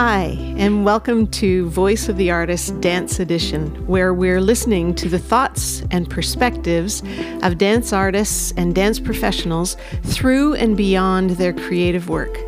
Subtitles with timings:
[0.00, 5.18] Hi, and welcome to Voice of the Artist Dance Edition, where we're listening to the
[5.18, 7.02] thoughts and perspectives
[7.42, 12.38] of dance artists and dance professionals through and beyond their creative work.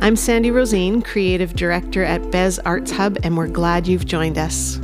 [0.00, 4.76] I'm Sandy Rosen, Creative Director at Bez Arts Hub, and we're glad you've joined us.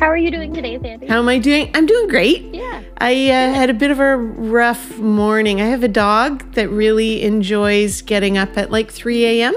[0.00, 1.06] How are you doing today, Sandy?
[1.06, 1.70] How am I doing?
[1.74, 2.42] I'm doing great.
[2.52, 2.75] Yeah.
[2.98, 5.60] I uh, had a bit of a rough morning.
[5.60, 9.54] I have a dog that really enjoys getting up at like 3 a.m.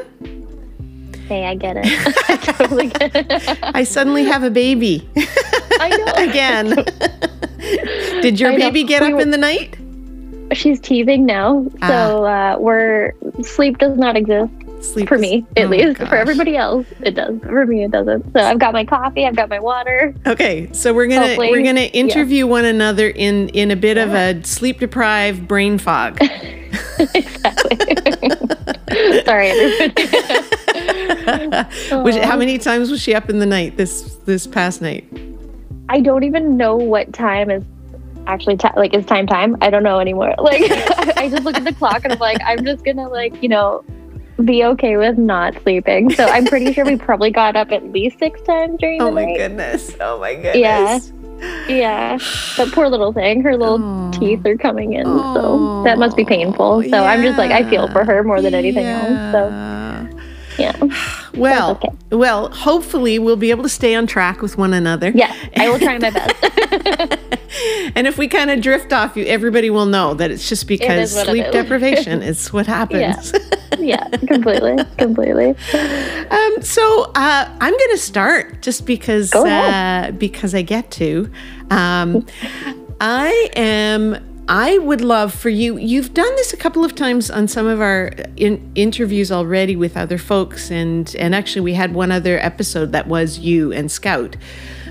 [1.28, 1.86] Hey, I get it.
[2.30, 3.60] I totally get it.
[3.76, 5.08] I suddenly have a baby
[5.80, 6.14] I know.
[6.30, 8.22] again.
[8.22, 8.66] Did your I know.
[8.68, 9.76] baby get We up were- in the night?
[10.54, 14.52] She's teething now, so uh, we're sleep does not exist
[14.82, 16.00] Sleep for me, at oh, least.
[16.00, 16.10] gosh.
[16.10, 17.40] For everybody else, it does.
[17.42, 18.32] For me, it doesn't.
[18.34, 20.14] So I've got my coffee, I've got my water.
[20.26, 24.14] Okay, so we're gonna Hopefully, we're gonna interview one another in in a bit of
[24.14, 26.18] a sleep deprived brain fog.
[27.00, 27.78] exactly.
[29.26, 29.94] Sorry, everybody.
[32.26, 35.06] How many times was she up in the night this this past night?
[35.90, 37.64] I don't even know what time is
[38.28, 39.58] actually ti like is time time.
[39.62, 40.34] I don't know anymore.
[40.38, 40.62] Like
[41.18, 43.84] I just look at the clock and I'm like, I'm just gonna like you know
[44.46, 46.10] be okay with not sleeping.
[46.12, 49.12] So I'm pretty sure we probably got up at least six times during Oh the
[49.12, 49.24] night.
[49.24, 49.96] Oh my goodness!
[50.00, 50.56] Oh my goodness!
[50.60, 51.00] Yeah.
[51.70, 52.18] Yeah,
[52.58, 54.12] but poor little thing, her little Oh.
[54.12, 56.84] teeth are coming in, so that must be painful.
[56.84, 59.32] So I'm just like, I feel for her more than anything else.
[59.32, 60.08] So Yeah.
[60.58, 60.96] yeah,
[61.38, 61.88] Well, okay.
[62.12, 65.12] well, hopefully we'll be able to stay on track with one another.
[65.16, 66.36] Yeah, I will try my best.
[67.96, 71.12] and if we kind of drift off, you everybody will know that it's just because
[71.24, 71.52] sleep is.
[71.54, 73.32] deprivation is what happens.
[73.34, 73.40] yeah,
[74.28, 75.50] completely, completely.
[76.30, 81.32] um, so uh, I'm going to start just because uh, because I get to.
[81.70, 82.26] Um,
[83.02, 84.26] I am.
[84.52, 85.78] I would love for you.
[85.78, 89.96] You've done this a couple of times on some of our in, interviews already with
[89.96, 94.36] other folks, and and actually we had one other episode that was you and Scout.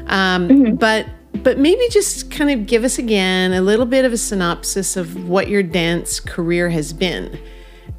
[0.07, 0.75] Um, Mm-hmm.
[0.77, 1.07] But
[1.43, 5.29] but maybe just kind of give us again a little bit of a synopsis of
[5.29, 7.39] what your dance career has been,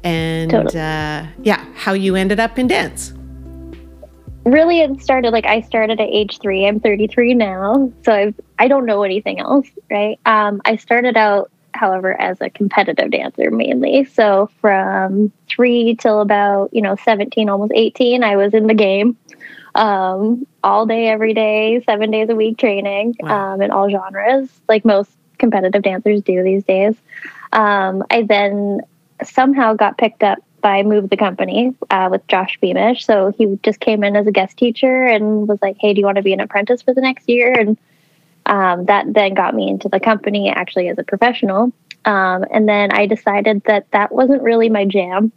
[0.04, 0.80] and Totally.
[0.80, 3.12] uh, yeah, how you ended up in dance.
[4.44, 8.68] really it started like i started at age three i'm 33 now so I've, i
[8.68, 14.04] don't know anything else right um, i started out however as a competitive dancer mainly
[14.04, 19.16] so from three till about you know 17 almost 18 i was in the game
[19.74, 23.52] um, all day every day seven days a week training Wow.
[23.54, 26.94] um, in all genres like most competitive dancers do these days
[27.52, 28.80] um, i then
[29.24, 33.04] somehow got picked up by Move the Company uh, with Josh Beamish.
[33.04, 36.06] So he just came in as a guest teacher and was like, "Hey, do you
[36.06, 37.78] want to be an apprentice for the next year?" And
[38.46, 41.72] um, that then got me into the company actually as a professional.
[42.04, 45.32] Um, and then I decided that that wasn't really my jam.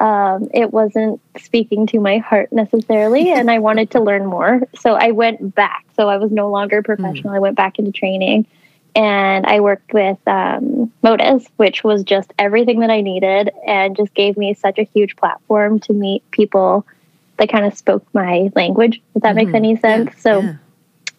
[0.00, 4.62] Um, it wasn't speaking to my heart necessarily, and I wanted to learn more.
[4.78, 5.84] So I went back.
[5.94, 7.34] So I was no longer professional.
[7.34, 8.46] I went back into training
[8.96, 14.14] and I worked with um, Modus, which was just everything that I needed and just
[14.14, 16.86] gave me such a huge platform to meet people
[17.36, 19.56] that kind of spoke my language, if that makes Mhm.
[19.56, 20.06] any sense.
[20.14, 20.56] Yeah, so yeah.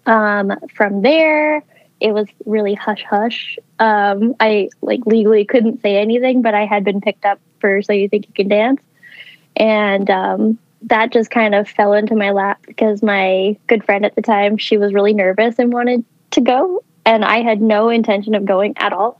[0.07, 1.61] um, from there,
[1.99, 3.57] it was really hush hush.
[3.79, 7.93] Um, I like legally couldn't say anything, but I had been picked up for So
[7.93, 8.81] You Think You Can Dance.
[9.55, 14.15] And um, that just kind of fell into my lap because my good friend at
[14.15, 16.83] the time, she was really nervous and wanted to go.
[17.07, 19.19] And I had no intention of going at all.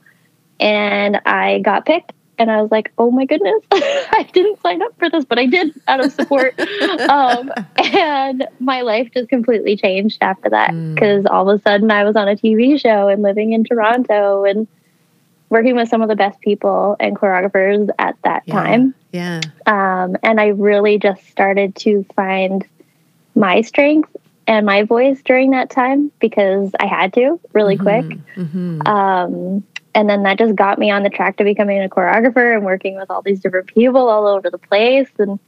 [0.60, 2.12] And I got picked.
[2.40, 5.48] And I was like, oh my goodness, I didn't sign up for this, but I
[5.48, 6.60] did out of support.
[7.10, 10.94] um, and my life just completely changed after that Mm.
[10.94, 14.44] because all of a sudden I was on a TV show and living in Toronto
[14.44, 14.68] and
[15.50, 18.54] working with some of the best people and choreographers at that Yeah.
[18.54, 18.94] time.
[19.14, 19.42] Yeah.
[19.66, 22.64] Um, and I really just started to find
[23.34, 24.16] my strength
[24.48, 28.06] and my voice during that time because I had to really quick.
[28.36, 29.64] hmm Um,
[29.94, 32.96] and then that just got me on the track to becoming a choreographer and working
[32.96, 35.10] with all these different people all over the place.
[35.18, 35.40] And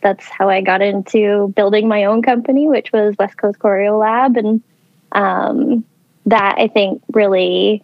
[0.00, 4.36] that's how I got into building my own company, which was West Coast Choreo Lab.
[4.36, 4.62] And
[5.12, 5.84] um,
[6.26, 7.82] that I think really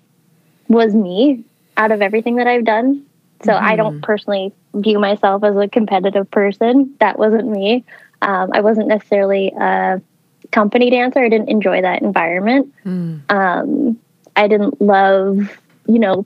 [0.69, 1.45] was me
[1.77, 3.05] out of everything that I've done.
[3.45, 6.95] So I don't personally view myself as a competitive person.
[7.01, 7.85] That wasn't me.
[8.23, 10.01] Um, I wasn't necessarily a
[10.53, 11.19] company dancer.
[11.21, 13.21] I didn't enjoy that environment Mm.
[13.31, 13.99] um,
[14.37, 16.25] I didn't love, you know,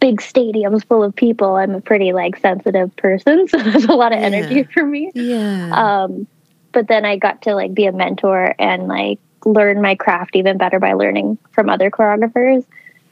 [0.00, 1.56] big stadiums full of people.
[1.56, 4.26] I'm a pretty like sensitive person, so there's a lot of Yeah.
[4.26, 5.10] energy for me.
[5.14, 5.70] Yeah.
[6.04, 6.26] Um,
[6.72, 10.58] but then I got to like be a mentor and like learn my craft even
[10.58, 12.64] better by learning from other choreographers.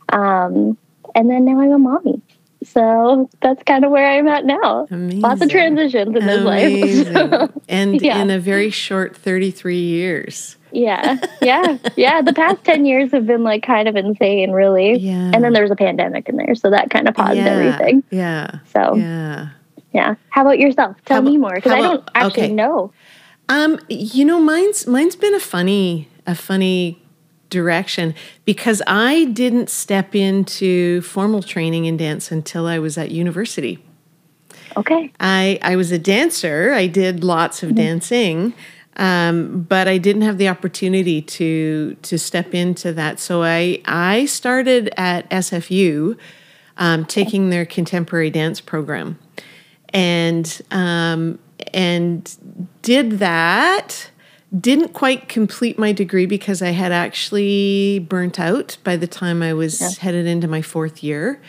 [0.08, 0.76] Um,
[1.14, 2.20] and then now I'm a mommy.
[2.64, 4.86] So that's kind of where I'm at now.
[4.90, 5.20] Amazing.
[5.20, 7.50] Lots of transitions in this life.
[7.68, 8.22] and yeah.
[8.22, 10.56] in a very short 33 years.
[10.72, 11.18] Yeah.
[11.40, 11.78] Yeah.
[11.96, 12.22] Yeah.
[12.22, 14.96] The past 10 years have been like kind of insane, really.
[14.98, 15.32] Yeah.
[15.34, 16.54] And then there was a pandemic in there.
[16.54, 17.44] So that kind of paused yeah.
[17.46, 18.02] everything.
[18.10, 18.58] Yeah.
[18.72, 19.50] So, yeah.
[19.92, 20.14] Yeah.
[20.30, 20.96] How about yourself?
[21.04, 22.52] Tell how me more because I don't actually okay.
[22.52, 22.92] know.
[23.48, 27.02] Um, you know, mine's mine's been a funny a funny
[27.52, 28.14] direction
[28.44, 33.78] because I didn't step into formal training in dance until I was at university.
[34.76, 35.12] Okay.
[35.20, 36.72] I, I was a dancer.
[36.72, 37.76] I did lots of mm-hmm.
[37.76, 38.54] dancing,
[38.96, 43.20] um, but I didn't have the opportunity to to step into that.
[43.20, 46.18] So I I started at SFU,
[46.78, 49.18] um, taking their contemporary dance program,
[49.90, 51.38] and um,
[51.72, 52.34] and
[52.82, 54.10] did that
[54.58, 59.54] didn't quite complete my degree because I had actually burnt out by the time I
[59.54, 59.90] was yeah.
[59.98, 61.40] headed into my fourth year.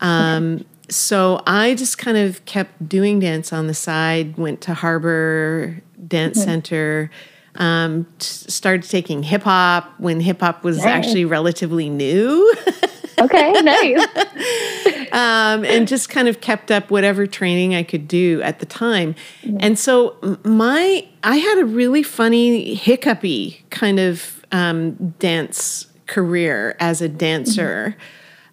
[0.00, 0.64] Um, okay.
[0.90, 6.38] So I just kind of kept doing dance on the side, went to Harbor Dance
[6.38, 6.44] mm-hmm.
[6.44, 7.10] Center,
[7.54, 10.86] um, started taking hip hop when hip hop was nice.
[10.86, 12.52] actually relatively new.
[13.18, 14.06] okay, nice.
[15.14, 19.14] um, and just kind of kept up whatever training I could do at the time.
[19.42, 19.58] Mm-hmm.
[19.60, 27.00] And so my I had a really funny hiccupy kind of um, dance career as
[27.00, 27.96] a dancer.
[27.96, 28.10] Mm-hmm.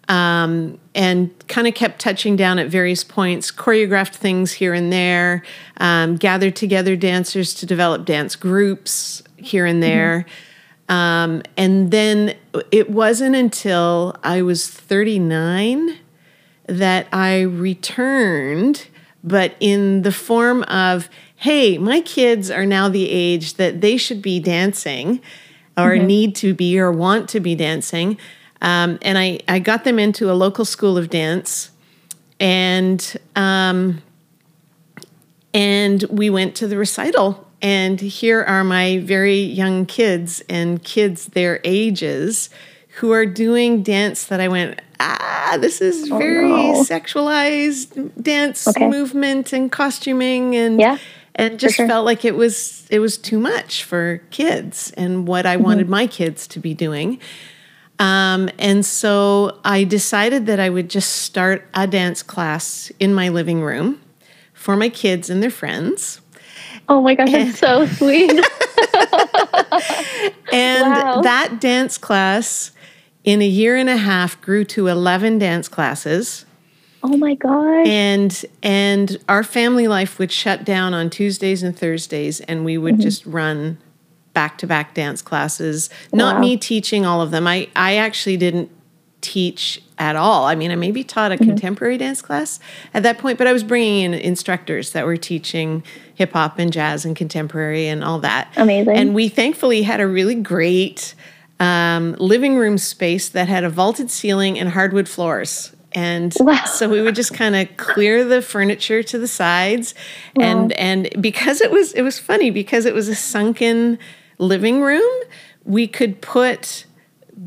[0.08, 5.42] Um, and kind of kept touching down at various points, choreographed things here and there,
[5.78, 10.26] um, gathered together dancers to develop dance groups here and there.
[10.88, 10.94] Mm-hmm.
[10.94, 12.34] Um, and then
[12.70, 15.98] it wasn't until I was 39
[16.66, 18.86] that I returned,
[19.24, 24.22] but in the form of, hey, my kids are now the age that they should
[24.22, 25.20] be dancing
[25.76, 26.06] or mm-hmm.
[26.06, 28.18] need to be or want to be dancing.
[28.60, 31.70] Um, and I, I got them into a local school of dance
[32.38, 34.02] and um,
[35.54, 41.26] and we went to the recital and here are my very young kids and kids
[41.26, 42.50] their ages
[42.96, 46.84] who are doing dance that I went, ah, this is oh, very no.
[46.84, 48.88] sexualized dance okay.
[48.88, 50.98] movement and costuming and yeah,
[51.34, 51.86] and just sure.
[51.86, 55.64] felt like it was it was too much for kids and what I mm-hmm.
[55.64, 57.20] wanted my kids to be doing.
[57.98, 63.28] Um, and so I decided that I would just start a dance class in my
[63.28, 64.00] living room
[64.52, 66.20] for my kids and their friends.
[66.88, 68.30] Oh my gosh, it's so sweet.
[70.52, 71.20] and wow.
[71.22, 72.72] that dance class
[73.24, 76.44] in a year and a half grew to 11 dance classes.
[77.02, 77.86] Oh my god.
[77.86, 82.94] And and our family life would shut down on Tuesdays and Thursdays and we would
[82.94, 83.02] mm-hmm.
[83.02, 83.78] just run
[84.34, 85.90] back-to-back dance classes.
[86.12, 86.40] Not wow.
[86.40, 87.46] me teaching all of them.
[87.46, 88.70] I I actually didn't
[89.20, 90.46] teach at all.
[90.46, 91.44] I mean, I maybe taught a mm-hmm.
[91.44, 92.58] contemporary dance class
[92.92, 95.82] at that point, but I was bringing in instructors that were teaching
[96.14, 98.52] hip hop and jazz and contemporary and all that.
[98.56, 98.96] Amazing.
[98.96, 101.14] And we thankfully had a really great
[101.62, 105.72] um, living room space that had a vaulted ceiling and hardwood floors.
[105.92, 106.64] And wow.
[106.64, 109.94] so we would just kind of clear the furniture to the sides,
[110.34, 110.44] wow.
[110.46, 113.98] and and because it was it was funny because it was a sunken
[114.38, 115.22] living room,
[115.64, 116.86] we could put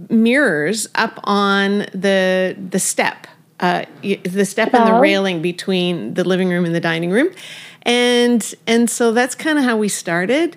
[0.09, 3.25] mirrors up on the the step,
[3.61, 7.31] uh, the step and the railing between the living room and the dining room,
[7.81, 10.55] and and so that's kind of how we started.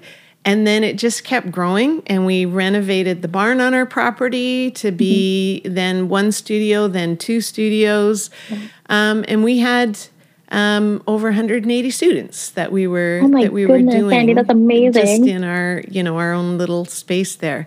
[0.48, 4.90] And then it just kept growing, and we renovated the barn on our property to
[4.90, 5.74] be mm-hmm.
[5.74, 8.30] then one studio, then two studios,
[8.86, 9.98] um, and we had
[10.50, 14.10] um, over 180 students that we were oh that we goodness, were doing.
[14.10, 15.02] Sandy, that's amazing.
[15.02, 17.66] Just in our you know our own little space there.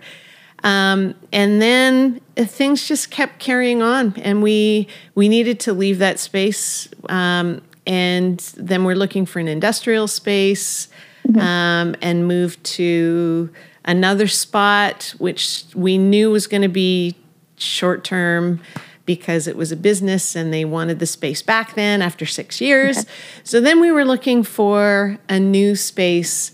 [0.64, 6.18] Um, and then things just kept carrying on, and we we needed to leave that
[6.18, 6.88] space.
[7.10, 10.88] Um, and then we're looking for an industrial space,
[11.34, 11.40] mm-hmm.
[11.40, 13.50] um, and moved to
[13.86, 17.16] another spot, which we knew was going to be
[17.58, 18.60] short term
[19.06, 23.00] because it was a business and they wanted the space back then after six years.
[23.00, 23.10] Okay.
[23.44, 26.54] So then we were looking for a new space,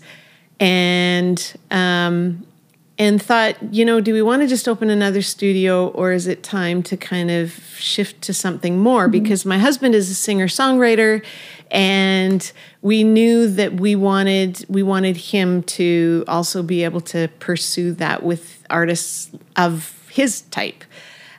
[0.60, 2.46] and um,
[2.98, 6.42] and thought, you know, do we want to just open another studio or is it
[6.42, 9.04] time to kind of shift to something more?
[9.04, 9.22] Mm-hmm.
[9.22, 11.24] Because my husband is a singer songwriter
[11.70, 12.50] and
[12.82, 18.22] we knew that we wanted we wanted him to also be able to pursue that
[18.22, 20.84] with artists of his type.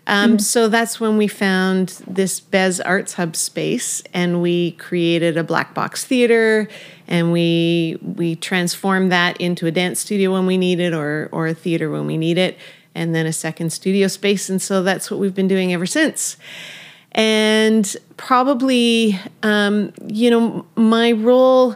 [0.08, 0.38] Um, mm-hmm.
[0.40, 5.76] So that's when we found this Bez Arts Hub space, and we created a black
[5.76, 6.68] box theater,
[7.08, 11.48] and we we transformed that into a dance studio when we need it, or or
[11.48, 12.58] a theater when we need it,
[12.96, 14.50] and then a second studio space.
[14.50, 16.38] And so that's what we've been doing ever since.
[17.20, 21.76] And probably, um, you know, my role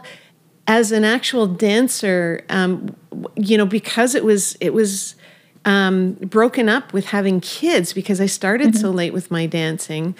[0.66, 2.96] as an actual dancer, um,
[3.36, 5.16] you know, because it was it was
[5.66, 8.80] um, broken up with having kids because I started mm-hmm.
[8.80, 10.14] so late with my dancing.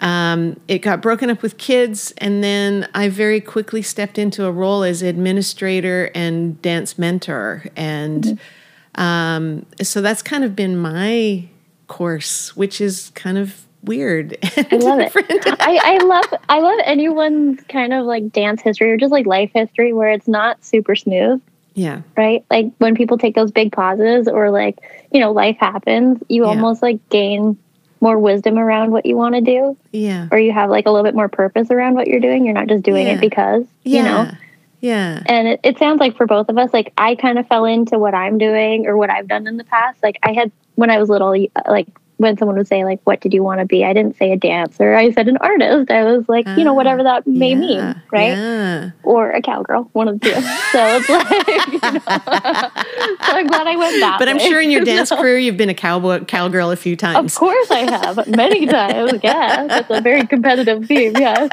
[0.00, 4.52] Um, it got broken up with kids, and then I very quickly stepped into a
[4.52, 9.00] role as administrator and dance mentor, and mm-hmm.
[9.00, 11.48] um, so that's kind of been my
[11.88, 14.36] course, which is kind of weird.
[14.42, 15.12] I love it.
[15.60, 19.50] I, I love I love anyone's kind of like dance history or just like life
[19.54, 21.40] history where it's not super smooth.
[21.74, 22.02] Yeah.
[22.16, 22.44] Right?
[22.50, 24.78] Like when people take those big pauses or like,
[25.12, 26.48] you know, life happens, you yeah.
[26.48, 27.58] almost like gain
[28.00, 29.76] more wisdom around what you want to do.
[29.92, 30.28] Yeah.
[30.30, 32.44] Or you have like a little bit more purpose around what you're doing.
[32.44, 33.14] You're not just doing yeah.
[33.14, 33.96] it because, yeah.
[33.96, 34.30] you know.
[34.80, 35.22] Yeah.
[35.26, 37.98] And it, it sounds like for both of us, like I kind of fell into
[37.98, 40.02] what I'm doing or what I've done in the past.
[40.02, 43.20] Like I had when I was little, uh, like when someone would say like what
[43.20, 43.84] did you want to be?
[43.84, 45.90] I didn't say a dancer i said an artist.
[45.90, 48.36] I was like you know ah, whatever that may yeah, mean right?
[48.36, 48.90] yeah.
[49.02, 50.40] or a cowgirl one of the two.
[50.72, 51.98] So it's like you know,
[53.26, 54.32] so i'm glad i went that but way.
[54.32, 57.34] i'm sure in your dance career you've been a cowboy cowgirl a few times.
[57.34, 61.48] of course i have many times yeah that's a very competitive theme yeah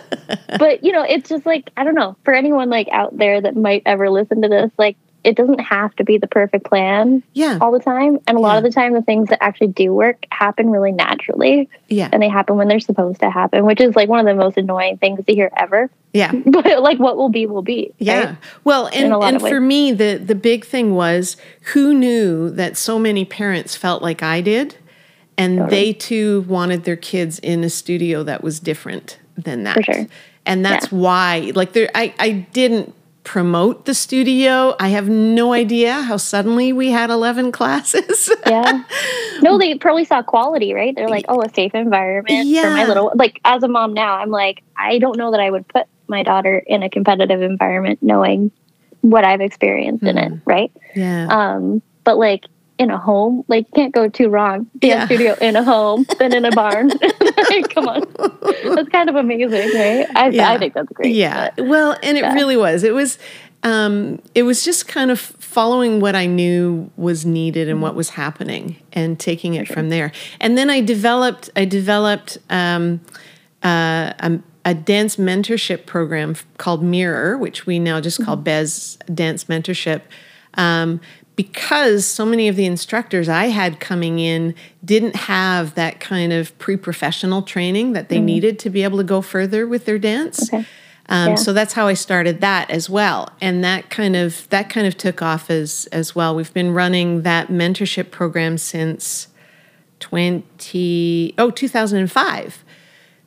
[0.58, 3.56] but you know it's just like i don't know for anyone like out there that
[3.56, 4.96] might ever listen to this like
[5.28, 7.58] it doesn't have to be the perfect plan yeah.
[7.60, 8.18] all the time.
[8.26, 11.68] And a lot of the time, the things that actually do work happen really naturally.
[11.88, 12.08] Yeah.
[12.10, 14.56] And they happen when they're supposed to happen, which is like one of the most
[14.56, 15.90] annoying things to hear ever.
[16.14, 16.32] Yeah.
[16.46, 17.92] But like what will be, will be.
[17.98, 18.24] Yeah.
[18.24, 18.36] Right?
[18.64, 21.36] Well, and, and for me, the, the big thing was
[21.74, 24.76] who knew that so many parents felt like I did?
[25.36, 25.76] And totally.
[25.76, 29.84] they too wanted their kids in a studio that was different than that.
[29.84, 30.06] Sure.
[30.46, 30.98] And that's yeah.
[30.98, 32.94] why, like, there, I, I didn't
[33.28, 34.74] promote the studio.
[34.80, 38.30] I have no idea how suddenly we had 11 classes.
[38.46, 38.84] yeah.
[39.42, 40.96] No, they probably saw quality, right?
[40.96, 42.62] They're like, oh, a safe environment yeah.
[42.62, 45.50] for my little, like, as a mom now, I'm like, I don't know that I
[45.50, 48.50] would put my daughter in a competitive environment knowing
[49.02, 50.08] what I've experienced mm.
[50.08, 50.38] in it, hmm.
[50.46, 50.72] right?
[50.96, 51.26] Yeah.
[51.28, 52.46] Um, but like,
[52.78, 53.44] in a home.
[53.48, 54.70] Like, can't go too wrong.
[54.78, 55.06] Dance yeah.
[55.06, 56.90] studio in a home than in a barn.
[57.70, 58.04] Come on.
[58.74, 60.06] That's kind of amazing, right?
[60.14, 60.50] I, yeah.
[60.50, 61.14] I think that's great.
[61.14, 61.50] Yeah.
[61.56, 62.34] But, well, and it yeah.
[62.34, 62.84] really was.
[62.84, 63.18] It was.
[63.64, 68.10] Um, it was just kind of following what I knew was needed and what was
[68.10, 70.12] happening, and taking it from there.
[70.40, 71.50] And then I developed.
[71.56, 73.00] I developed um,
[73.64, 78.44] uh, a, a, dance mentorship program called Mirror, which we now just call mm-hmm.
[78.44, 80.02] Bez Dance Mentorship.
[80.54, 81.00] Um,
[81.38, 86.58] because so many of the instructors I had coming in didn't have that kind of
[86.58, 88.24] pre professional training that they mm-hmm.
[88.24, 90.52] needed to be able to go further with their dance.
[90.52, 90.66] Okay.
[91.08, 91.34] Um, yeah.
[91.36, 94.96] So that's how I started that as well, and that kind of that kind of
[94.96, 96.34] took off as as well.
[96.34, 99.28] We've been running that mentorship program since
[100.00, 102.64] twenty oh 2005.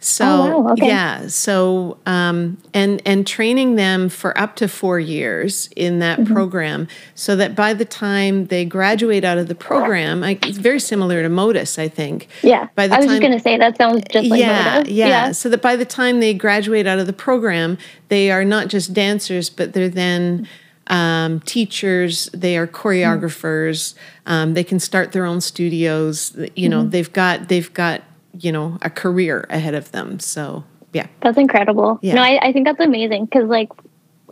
[0.04, 0.72] So oh, wow.
[0.74, 0.88] okay.
[0.88, 6.34] yeah, so um, and and training them for up to four years in that mm-hmm.
[6.34, 10.80] program, so that by the time they graduate out of the program, I, it's very
[10.80, 12.30] similar to Modus, I think.
[12.42, 14.78] Yeah, by the I was time, just going to say that sounds just like yeah,
[14.78, 14.92] Modus.
[14.92, 15.32] Yeah, yeah.
[15.34, 17.78] So that by the time they graduate out of the program,
[18.08, 20.48] they are not just dancers, but they're then
[20.88, 23.94] um, teachers, they are choreographers.
[23.94, 24.32] Mm-hmm.
[24.34, 26.36] Um, they can start their own studios.
[26.56, 26.90] You know, mm-hmm.
[26.90, 28.02] they've got they've got
[28.40, 30.20] you know a career ahead of them.
[30.20, 31.08] So yeah.
[31.22, 32.00] That's incredible.
[32.02, 32.16] Yeah.
[32.16, 33.70] no I, I think that's amazing because like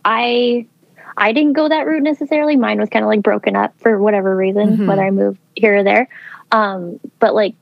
[0.05, 0.65] i
[1.17, 2.55] i didn't go that route necessarily.
[2.55, 4.87] Mine was kind of like broken up for whatever reason mm-hmm.
[4.87, 6.07] whether i moved here or there.
[6.51, 7.55] Um but like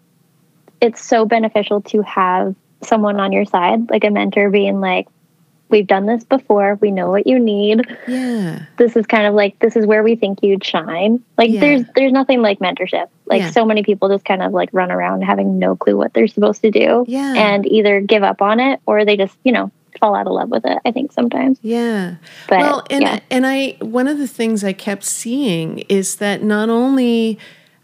[0.79, 5.08] it's so beneficial to have someone on your side like a mentor being like
[5.69, 6.77] we've done this before.
[6.81, 7.86] We know what you need.
[8.07, 8.65] Yeah.
[8.77, 11.24] This is kind of like this is where we think you'd shine.
[11.38, 11.59] Like yeah.
[11.59, 13.09] there's there's nothing like mentorship.
[13.25, 13.51] Like yeah.
[13.51, 16.62] so many people just kind of like run around having no clue what they're supposed
[16.62, 17.05] to do.
[17.07, 17.33] Yeah.
[17.36, 20.50] And either give up on it or they just, you know, fall out of love
[20.50, 21.59] with it, I think sometimes.
[21.62, 22.15] Yeah.
[22.47, 23.19] But, well, and yeah.
[23.29, 27.39] and I one of the things I kept seeing is that not only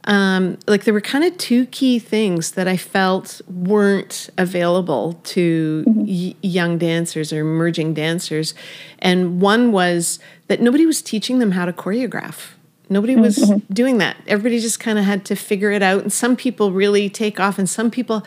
[0.06, 5.86] um, like there were kind of two key things that I felt weren't available to
[5.88, 6.06] mm-hmm.
[6.06, 8.54] y- young dancers or emerging dancers.
[9.00, 12.52] And one was that nobody was teaching them how to choreograph.
[12.90, 13.74] Nobody was mm-hmm.
[13.74, 14.18] doing that.
[14.28, 16.02] Everybody just kind of had to figure it out.
[16.02, 18.26] And some people really take off, and some people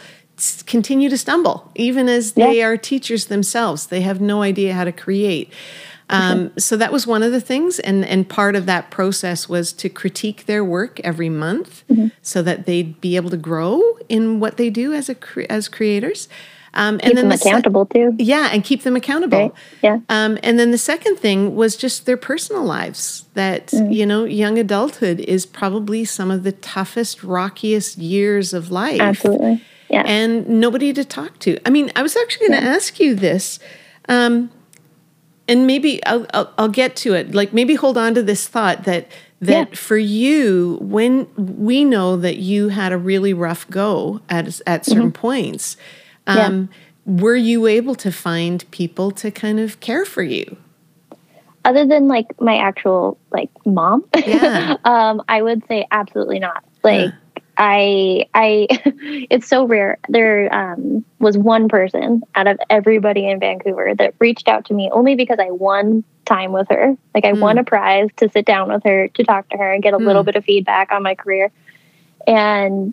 [0.67, 3.87] continue to stumble, even as they are teachers themselves.
[3.87, 5.53] They have no idea how to create.
[6.09, 9.73] Um, so that was one of the things, and and part of that process was
[9.75, 12.09] to critique their work every month, mm-hmm.
[12.23, 15.17] so that they'd be able to grow in what they do as a
[15.51, 16.29] as creators.
[16.75, 18.15] Um, and keep then them the accountable se- too.
[18.19, 19.39] Yeah, and keep them accountable.
[19.39, 19.53] Right.
[19.83, 20.01] Yeah.
[20.11, 23.25] Um, and then the second thing was just their personal lives.
[23.33, 23.93] That mm.
[23.93, 29.01] you know, young adulthood is probably some of the toughest, rockiest years of life.
[29.01, 29.63] Absolutely.
[29.89, 30.03] Yeah.
[30.05, 31.59] and nobody to talk to.
[31.65, 33.61] I mean, I was actually going to ask you this,
[34.09, 34.51] um,
[35.49, 37.35] and maybe I'll, I'll I'll get to it.
[37.35, 39.11] Like maybe hold on to this thought that
[39.41, 39.75] that Yeah.
[39.77, 45.13] for you, when we know that you had a really rough go at at certain
[45.13, 45.77] points,
[46.27, 46.39] Mm-hmm.
[46.39, 46.47] Yeah.
[46.47, 46.69] um,
[47.05, 50.57] were you able to find people to kind of care for you?
[51.65, 54.77] Other than like my actual like mom, Yeah.
[54.85, 56.65] um, I would say absolutely not.
[56.83, 57.11] Like Yeah.
[57.59, 58.67] I, I,
[59.31, 59.99] it's so rare.
[60.09, 64.91] There um, was one person out of everybody in Vancouver that reached out to me
[64.93, 66.97] only because I won time with her.
[67.15, 69.83] Like I won a prize to sit down with her, to talk to her, and
[69.83, 71.51] get a little bit of feedback on my career.
[72.27, 72.93] And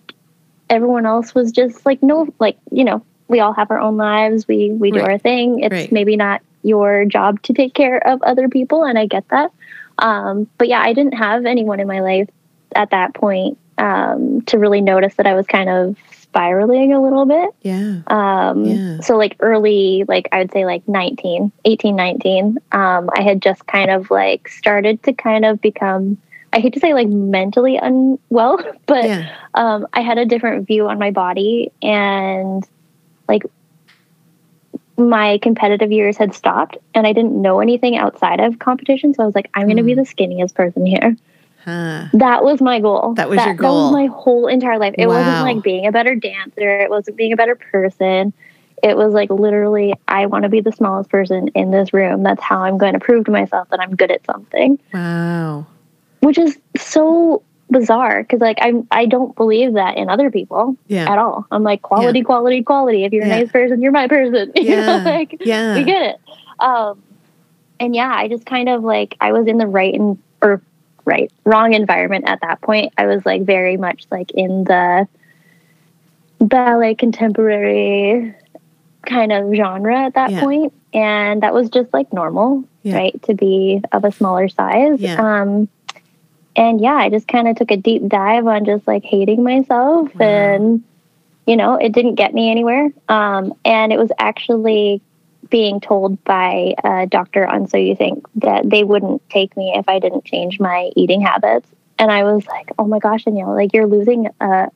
[0.69, 4.47] everyone else was just like, no, like you know, we all have our own lives.
[4.47, 5.11] We we do Right.
[5.13, 5.59] our thing.
[5.59, 5.91] It's Right.
[5.91, 9.51] maybe not your job to take care of other people, and I get that.
[9.97, 12.29] Um, but yeah, I didn't have anyone in my life
[12.75, 17.25] at that point um, to really notice that I was kind of spiraling a little
[17.25, 17.49] bit.
[17.61, 18.01] Yeah.
[18.07, 18.99] Um, Yeah.
[19.01, 23.65] So, like early, like I would say like 19, 18, 19, um, I had just
[23.67, 26.17] kind of like started to kind of become,
[26.53, 29.29] I hate to say like mentally unwell, but Yeah.
[29.53, 32.63] um, I had a different view on my body and
[33.27, 33.43] like
[34.97, 39.13] my competitive years had stopped and I didn't know anything outside of competition.
[39.13, 40.01] So I was like, I'm going to be Hmm.
[40.01, 41.15] the skinniest person here.
[41.63, 42.05] Huh.
[42.13, 43.13] That was my goal.
[43.13, 43.89] That was your goal.
[43.91, 44.95] That was my whole entire life.
[44.97, 46.79] It wasn't like being a better dancer.
[46.79, 48.33] It wasn't being a better person.
[48.81, 52.21] It was like literally, I want to be the smallest person in this room.
[52.23, 55.65] That's how I'm going to prove to myself that I'm good at something, Wow.
[56.19, 61.09] which is so bizarre because like I'm I don't believe that in other people Yeah.
[61.11, 61.47] at all.
[61.49, 63.05] I'm like quality, quality, quality.
[63.05, 63.35] If you're Yeah.
[63.35, 64.51] a nice person, you're my person.
[64.55, 65.03] You know, Yeah.
[65.05, 65.75] like Yeah.
[65.75, 66.19] we get it.
[66.59, 67.01] Um,
[67.79, 70.61] and yeah, I just kind of like I was in the right and or
[71.05, 72.93] right wrong environment at that point.
[72.97, 75.07] I was like very much like in the
[76.39, 78.33] ballet contemporary
[79.05, 80.39] kind of genre at that Yeah.
[80.39, 82.95] point, and that was just like normal, Yeah.
[82.97, 84.99] right, to be of a smaller size.
[84.99, 85.15] Yeah.
[85.41, 85.67] Um,
[86.55, 90.09] and yeah, I just kind of took a deep dive on just like hating myself
[90.15, 90.25] Wow.
[90.27, 90.83] and
[91.45, 92.89] you know, it didn't get me anywhere.
[93.09, 95.01] Um, and it was actually
[95.49, 99.87] being told by a doctor on So You Think that they wouldn't take me if
[99.87, 101.69] I didn't change my eating habits.
[101.99, 104.69] And I was like, oh my gosh, Danielle, like you're losing a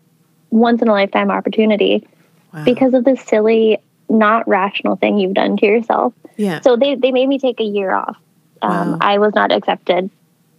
[0.49, 2.07] once in a lifetime opportunity
[2.53, 2.63] Wow.
[2.63, 6.13] because of this silly, not rational thing you've done to yourself.
[6.37, 6.61] yeah.
[6.61, 8.17] So they, they made me take a year off.
[8.61, 8.97] Um, Wow.
[9.01, 10.09] I was not accepted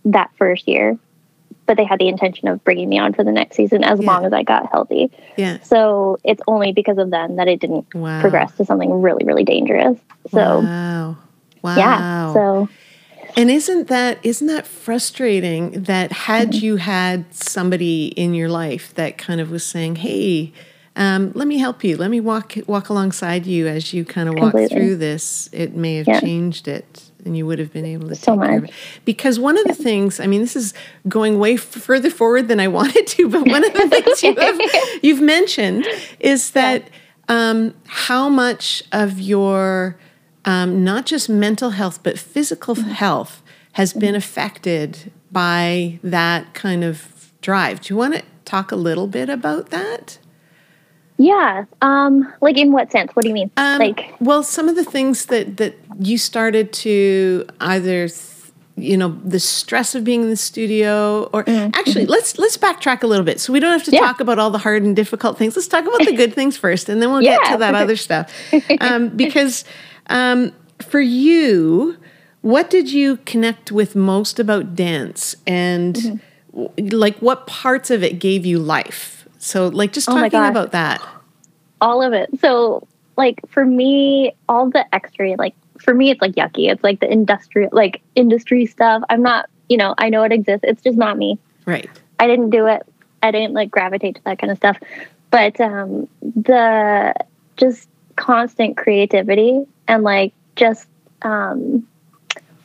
[0.04, 0.98] that first year,
[1.68, 4.06] but they had the intention of bringing me on for the next season as Yeah.
[4.06, 5.12] long as I got healthy.
[5.36, 5.58] yeah.
[5.62, 8.20] So it's only because of them that it didn't Wow.
[8.20, 9.98] progress to something really, really dangerous.
[10.32, 11.16] So wow.
[11.62, 11.76] Wow.
[11.76, 12.68] yeah, so
[13.36, 16.64] And isn't that isn't that frustrating that had Mm-hmm.
[16.64, 20.52] you had somebody in your life that kind of was saying, "Hey,
[20.96, 21.96] um, let me help you.
[21.98, 24.74] Let me walk walk alongside you as you kind of walk Completely.
[24.76, 26.20] through this," it may have Yeah.
[26.20, 28.70] changed it, and you would have been able to So take care of much.
[28.70, 28.76] it.
[29.04, 30.74] Because one of the things, I mean, this is
[31.06, 34.58] going way further forward than I wanted to, but one of the things you have,
[35.02, 35.86] you've mentioned
[36.18, 36.88] is that
[37.28, 39.96] um, how much of your
[40.44, 42.90] um, not just mental health but physical Mm-hmm.
[42.90, 47.80] health has been affected by that kind of drive.
[47.82, 50.18] Do you want to talk a little bit about that?
[51.18, 51.64] Yeah.
[51.82, 53.14] Um, like in what sense?
[53.14, 53.50] What do you mean?
[53.56, 58.08] Um, like well, some of the things that that you started to either.
[58.08, 58.34] th-
[58.80, 63.08] you know the stress of being in the studio or actually let's let's backtrack a
[63.08, 63.96] little bit so we don't have to Mm-hmm.
[64.04, 64.06] Yeah.
[64.06, 66.88] talk about all the hard and difficult things let's talk about the good things first
[66.88, 68.32] and then we'll get to that other stuff
[68.80, 69.64] um, because
[70.10, 71.96] um, for you
[72.42, 76.62] what did you connect with most about dance and Mm-hmm.
[76.78, 80.50] w- like what parts of it gave you life so like just Oh talking gosh.
[80.50, 81.02] about that
[81.80, 82.28] all of it.
[82.40, 86.70] So like for me, all the extra like for me it's like yucky.
[86.70, 89.02] It's like the industrial like industry stuff.
[89.10, 90.64] I'm not, you know, I know it exists.
[90.66, 91.38] It's just not me.
[91.66, 92.82] right I didn't do it.
[93.22, 94.76] I didn't like gravitate to that kind of stuff.
[95.30, 97.14] But um the
[97.56, 100.88] just constant creativity and like just
[101.22, 101.86] um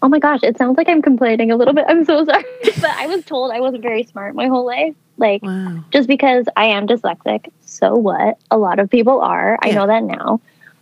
[0.01, 1.85] oh my gosh, it sounds like I'm complaining a little bit.
[1.87, 2.43] I'm so sorry.
[2.81, 4.95] but I was told I wasn't very smart my whole life.
[5.17, 8.37] Like wow just because I am dyslexic, so what?
[8.49, 9.59] A lot of people are.
[9.61, 10.41] I know that now.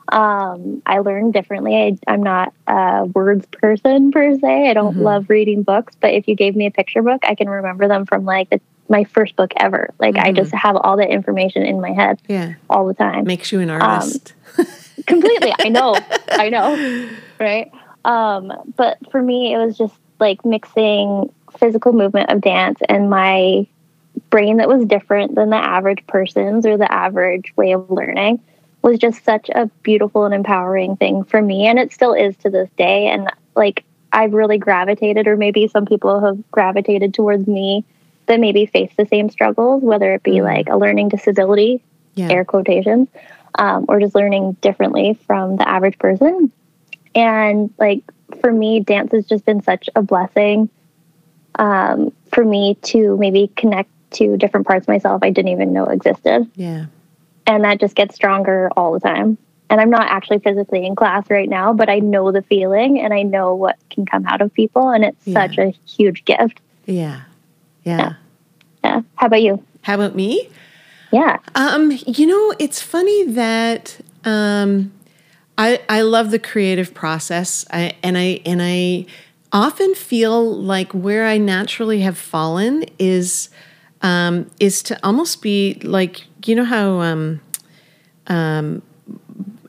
[0.10, 1.76] Um, I learn differently.
[1.76, 4.70] I, I'm not a words person per se.
[4.70, 5.02] I don't Mhm.
[5.02, 8.06] love reading books, but if you gave me a picture book, I can remember them
[8.06, 9.94] from like the, my first book ever.
[10.00, 10.36] Like I Mhm.
[10.38, 13.70] just have all that information in my head yeah all the time makes you an
[13.70, 14.34] Um, artist
[15.08, 15.96] completely i know
[16.32, 16.78] i know
[17.40, 17.70] right
[18.06, 23.66] um but for me it was just like mixing physical movement of dance and my
[24.30, 28.40] brain that was different than the average person's or the average way of learning
[28.82, 32.50] was just such a beautiful and empowering thing for me and it still is to
[32.50, 37.86] this day and like I've really gravitated or maybe some people have gravitated towards me
[38.26, 40.44] that maybe face the same struggles whether it be mm.
[40.44, 41.84] like a learning disability
[42.16, 42.30] yeah.
[42.30, 43.08] air quotations
[43.56, 46.52] um, or just learning differently from the average person
[47.14, 48.04] and like
[48.40, 50.70] for me dance has just been such a blessing
[51.56, 55.86] um, for me to maybe connect to different parts of myself I didn't even know
[55.86, 56.50] existed.
[56.56, 56.86] Yeah.
[57.48, 59.38] And that just gets stronger all the time.
[59.70, 63.14] And I'm not actually physically in class right now, but I know the feeling and
[63.14, 64.90] I know what can come out of people.
[64.90, 65.34] And it's yeah.
[65.34, 66.60] such a huge gift.
[66.86, 67.22] Yeah.
[67.84, 67.98] yeah.
[67.98, 68.14] Yeah.
[68.84, 69.02] Yeah.
[69.16, 69.64] How about you?
[69.82, 70.50] How about me?
[71.12, 71.38] Yeah.
[71.56, 74.92] Um, you know, it's funny that um
[75.58, 77.66] I I love the creative process.
[77.72, 79.06] I and I and I
[79.52, 83.50] often feel like where I naturally have fallen is
[84.02, 87.42] um, is to almost be like you know how um,
[88.28, 88.82] um,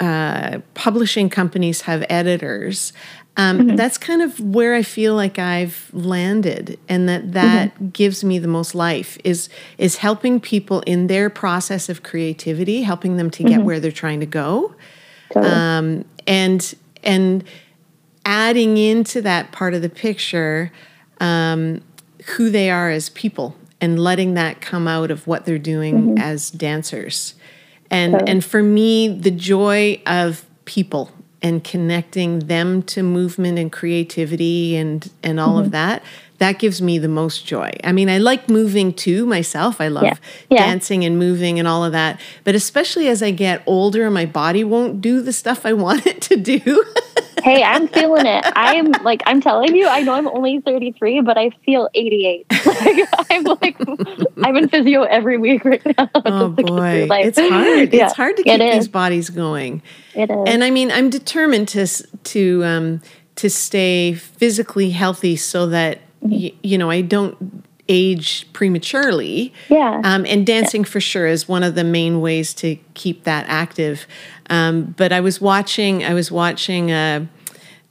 [0.00, 2.92] uh, publishing companies have editors.
[3.36, 3.76] Um, mm-hmm.
[3.76, 7.88] That's kind of where I feel like I've landed, and that that mm-hmm.
[7.88, 13.16] gives me the most life is is helping people in their process of creativity, helping
[13.16, 13.64] them to get mm-hmm.
[13.64, 14.74] where they're trying to go,
[15.32, 15.52] totally.
[15.52, 17.44] um, and and
[18.26, 20.70] adding into that part of the picture
[21.20, 21.80] um,
[22.36, 26.18] who they are as people and letting that come out of what they're doing mm-hmm.
[26.18, 27.34] as dancers.
[27.90, 28.24] And okay.
[28.30, 31.10] and for me, the joy of people
[31.42, 35.66] and connecting them to movement and creativity and and all mm-hmm.
[35.66, 36.02] of that
[36.42, 37.70] that gives me the most joy.
[37.84, 39.80] I mean, I like moving too myself.
[39.80, 40.16] I love yeah.
[40.50, 40.66] Yeah.
[40.66, 42.20] dancing and moving and all of that.
[42.42, 46.20] But especially as I get older, my body won't do the stuff I want it
[46.22, 46.58] to do.
[47.44, 48.44] hey, I'm feeling it.
[48.56, 52.46] I'm like, I'm telling you, I know I'm only 33, but I feel 88.
[52.82, 53.76] Like, I'm like,
[54.42, 56.10] I'm in physio every week right now.
[56.14, 57.92] Oh boy, it's hard.
[57.92, 59.82] Yeah, it's hard to keep these bodies going.
[60.14, 60.36] It is.
[60.46, 63.02] And I mean, I'm determined to to um,
[63.36, 66.00] to stay physically healthy so that.
[66.22, 69.52] Y- you know I don't age prematurely.
[69.68, 70.00] Yeah.
[70.04, 70.88] Um, and dancing yeah.
[70.88, 74.06] for sure is one of the main ways to keep that active.
[74.50, 77.26] Um, but I was watching, I was watching a,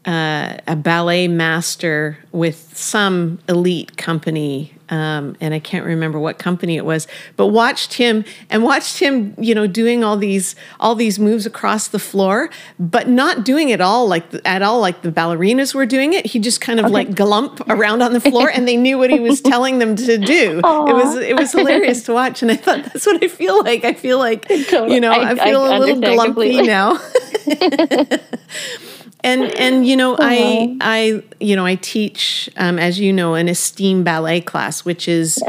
[0.05, 6.75] a, a ballet master with some elite company um, and I can't remember what company
[6.75, 11.17] it was, but watched him and watched him, you know, doing all these all these
[11.17, 15.73] moves across the floor, but not doing it all like at all like the ballerinas
[15.73, 16.25] were doing it.
[16.25, 16.93] He just kind of okay.
[16.93, 20.17] like glump around on the floor, and they knew what he was telling them to
[20.17, 20.61] do.
[20.61, 20.89] Aww.
[20.89, 23.85] It was it was hilarious to watch, and I thought that's what I feel like.
[23.85, 24.95] I feel like totally.
[24.95, 26.99] you know I, I feel I a little glumpy now.
[29.23, 33.47] and and you know i i you know i teach um, as you know an
[33.47, 35.41] esteem ballet class which is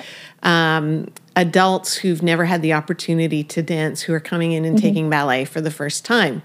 [0.43, 4.87] um, adults who've never had the opportunity to dance who are coming in and mm-hmm.
[4.87, 6.43] taking ballet for the first time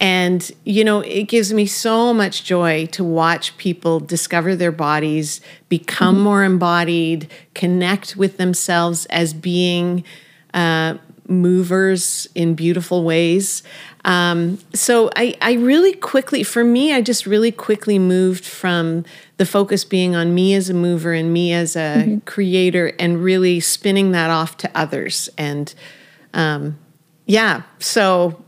[0.00, 5.40] and you know it gives me so much joy to watch people discover their bodies
[5.68, 6.24] become mm-hmm.
[6.24, 10.02] more embodied connect with themselves as being
[10.54, 10.96] uh,
[11.28, 13.62] movers in beautiful ways
[14.04, 19.04] um, so I, I really quickly, for me, I just really quickly moved from
[19.36, 22.18] the focus being on me as a mover and me as a mm-hmm.
[22.20, 25.28] creator and really spinning that off to others.
[25.36, 25.72] And
[26.32, 26.78] um,
[27.26, 28.42] yeah, so,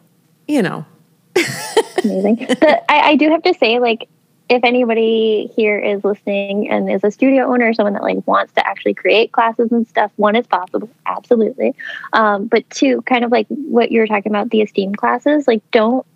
[0.48, 0.86] you know.
[2.04, 2.46] Amazing.
[2.60, 4.08] But I, I do have to say, like,
[4.52, 8.66] if anybody here is listening and is a studio owner, someone that like wants to
[8.66, 11.74] actually create classes and stuff, one is possible, absolutely.
[12.12, 16.06] Um, but two, kind of like what you're talking about, the esteem classes, like don't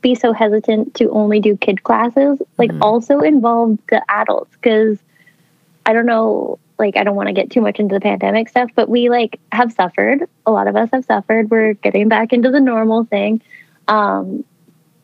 [0.00, 2.40] be so hesitant to only do kid classes.
[2.56, 2.82] Like mm-hmm.
[2.84, 4.98] also involve the adults because
[5.84, 8.70] I don't know, like I don't want to get too much into the pandemic stuff,
[8.76, 10.28] but we like have suffered.
[10.46, 11.50] A lot of us have suffered.
[11.50, 13.42] We're getting back into the normal thing.
[13.88, 14.44] Um,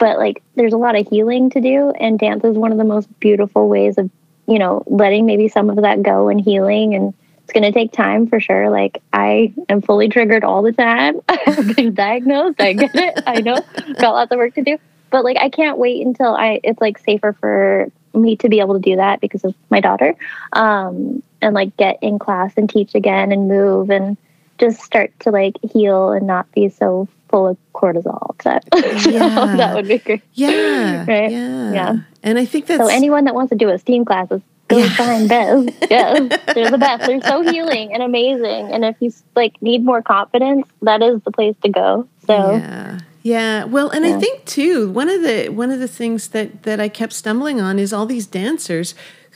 [0.03, 2.83] but like there's a lot of healing to do and dance is one of the
[2.83, 4.11] most beautiful ways of
[4.49, 7.93] you know letting maybe some of that go and healing and it's going to take
[7.93, 8.69] time for sure.
[8.69, 11.21] Like i am fully triggered all the time.
[11.29, 12.61] I've been diagnosed.
[12.61, 13.23] I get it.
[13.29, 13.61] I know.
[14.01, 14.77] Got lots of work to do.
[15.11, 18.75] But like i can't wait until i it's like safer for me to be able
[18.75, 20.17] to do that because of my daughter
[20.53, 24.17] um and like get in class and teach again and move and
[24.59, 28.41] just start to like heal and not be so full of cortisol.
[28.45, 28.65] That,
[29.11, 29.57] yeah.
[29.57, 30.23] that would be great.
[30.35, 31.05] Yeah.
[31.09, 31.33] right?
[31.33, 31.73] Yeah.
[31.73, 31.97] Yeah.
[32.23, 34.89] And I think that's so anyone that wants to do esteem classes, go yeah.
[34.91, 35.69] find Bez.
[35.91, 36.41] yes.
[36.55, 37.07] They're the best.
[37.07, 38.71] They're so healing and amazing.
[38.73, 42.07] And if you like need more confidence, that is the place to go.
[42.27, 43.01] So Yeah.
[43.25, 43.65] Yeah.
[43.65, 44.17] Well, and yeah.
[44.17, 47.61] I think too, one of the one of the things that that I kept stumbling
[47.61, 48.95] on is all these dancers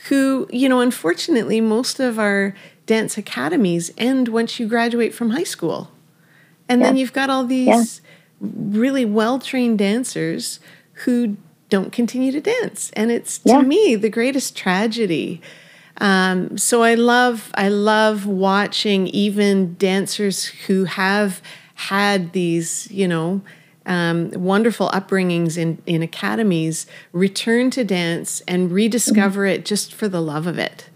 [0.09, 2.53] who, you know, unfortunately most of our
[2.85, 5.89] dance academies end once you graduate from high school.
[6.69, 8.01] And then you've got all these
[8.41, 10.59] really well trained dancers
[11.05, 11.37] who
[11.69, 12.91] don't continue to dance.
[12.93, 13.61] And it's to Yeah.
[13.61, 15.41] me the greatest tragedy.
[15.99, 21.41] Um, so I love I love watching even dancers who have
[21.73, 23.41] had these, you know,
[23.85, 30.21] um, wonderful upbringings in, in academies return to dance and rediscover it just for the
[30.21, 30.89] love of it.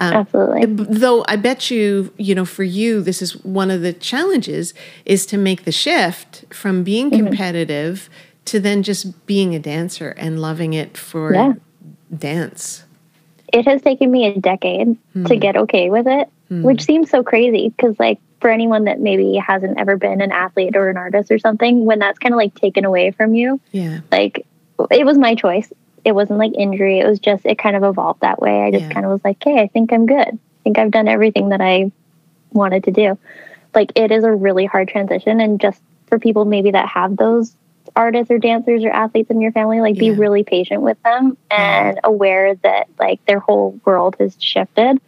[0.00, 0.66] Absolutely.
[0.66, 5.26] Though I bet you, you know, for you, this is one of the challenges is
[5.26, 7.26] to make the shift from being Mm-hmm.
[7.26, 8.08] competitive
[8.46, 11.52] to then just being a dancer and loving it for Yeah.
[12.16, 12.84] dance.
[13.52, 15.24] it has taken me a decade Hmm.
[15.24, 19.34] to get okay with it, which seems so crazy because, like, for anyone that maybe
[19.36, 22.54] hasn't ever been an athlete or an artist or something, when that's kind of like
[22.54, 24.00] taken away from you, Yeah.
[24.12, 24.44] like,
[24.90, 25.72] it was my choice.
[26.04, 27.00] It wasn't like injury.
[27.00, 28.62] It was just, it kind of evolved that way.
[28.62, 28.92] I just Yeah.
[28.92, 30.28] kind of was like, hey, I think I'm good.
[30.28, 31.90] I think I've done everything that I
[32.52, 33.18] wanted to do.
[33.74, 35.40] Like, it is a really hard transition.
[35.40, 37.54] And just for people maybe that have those
[37.94, 40.00] artists or dancers or athletes in your family, like, Yeah.
[40.00, 45.00] be really patient with them and aware that, like, their whole world has shifted.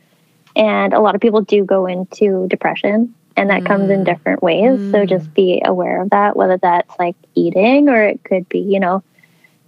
[0.56, 4.04] And a lot of people do go into depression, and that comes in mm.
[4.04, 4.78] different ways.
[4.90, 5.08] So mm.
[5.08, 9.02] just be aware of that, whether that's like eating or it could be, you know,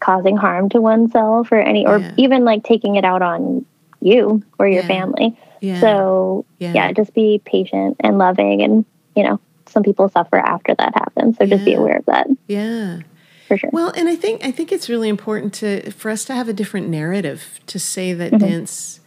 [0.02, 2.12] causing harm to oneself or any, or Yeah.
[2.16, 3.64] even like taking it out on
[4.00, 4.88] you or your Yeah.
[4.88, 5.36] family.
[5.60, 5.80] Yeah.
[5.80, 6.90] So, Yeah.
[6.92, 8.62] just be patient and loving.
[8.62, 8.84] And,
[9.14, 11.38] you know, some people suffer after that happens.
[11.38, 12.98] So just be aware of that yeah.
[13.46, 13.70] for sure.
[13.72, 16.52] Well, and I think I think it's really important to for us to have a
[16.52, 18.44] different narrative to say that Mm-hmm.
[18.48, 19.00] dance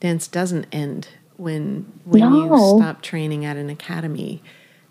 [0.00, 4.42] dance doesn't end when when you stop training at an academy.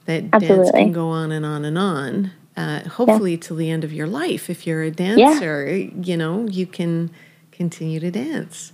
[0.06, 2.32] That dance can go on and on and on.
[2.60, 4.50] Uh, hopefully till the end of your life.
[4.50, 7.10] If you're a dancer, you know you can
[7.54, 8.74] continue to dance.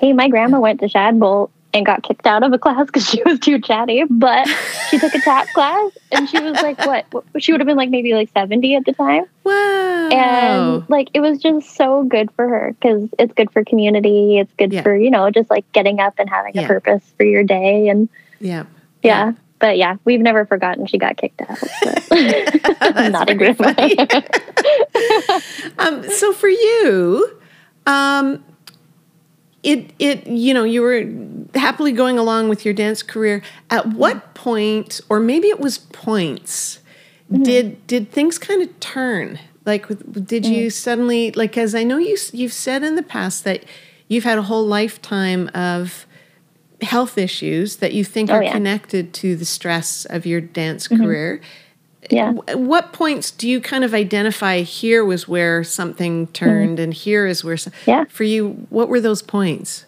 [0.00, 3.22] Hey, my grandma went to Shadbolt and got kicked out of a class because she
[3.22, 4.48] was too chatty, but
[4.88, 7.06] she took a tap class and she was like, what?
[7.38, 9.24] She would have been like maybe like 70 at the time.
[9.44, 10.08] Wow!
[10.10, 14.38] And like, it was just so good for her because it's good for community.
[14.40, 14.82] It's good Yeah.
[14.82, 16.62] for, you know, just like getting up and having Yeah.
[16.62, 17.86] a purpose for your day.
[17.88, 18.08] And
[18.40, 18.64] yeah.
[19.04, 19.34] yeah.
[19.60, 21.58] But yeah, we've never forgotten she got kicked out.
[23.12, 23.96] Not a funny.
[25.78, 27.38] um, so for you,
[27.86, 28.42] um,
[29.62, 31.04] it it you know you were
[31.54, 33.42] happily going along with your dance career.
[33.68, 36.80] At what point, or maybe it was points,
[37.30, 39.38] did did things kind of turn?
[39.66, 39.86] Like,
[40.26, 41.50] did you suddenly like?
[41.50, 43.64] Because I know you you've said in the past that
[44.08, 46.06] you've had a whole lifetime of
[46.82, 48.52] health issues that you think Oh, are yeah.
[48.52, 51.40] connected to the stress of your dance career.
[52.10, 52.32] yeah.
[52.48, 57.26] At what points do you kind of identify here was where something turned and here
[57.26, 58.04] is where some, Yeah.
[58.08, 59.84] for you what were those points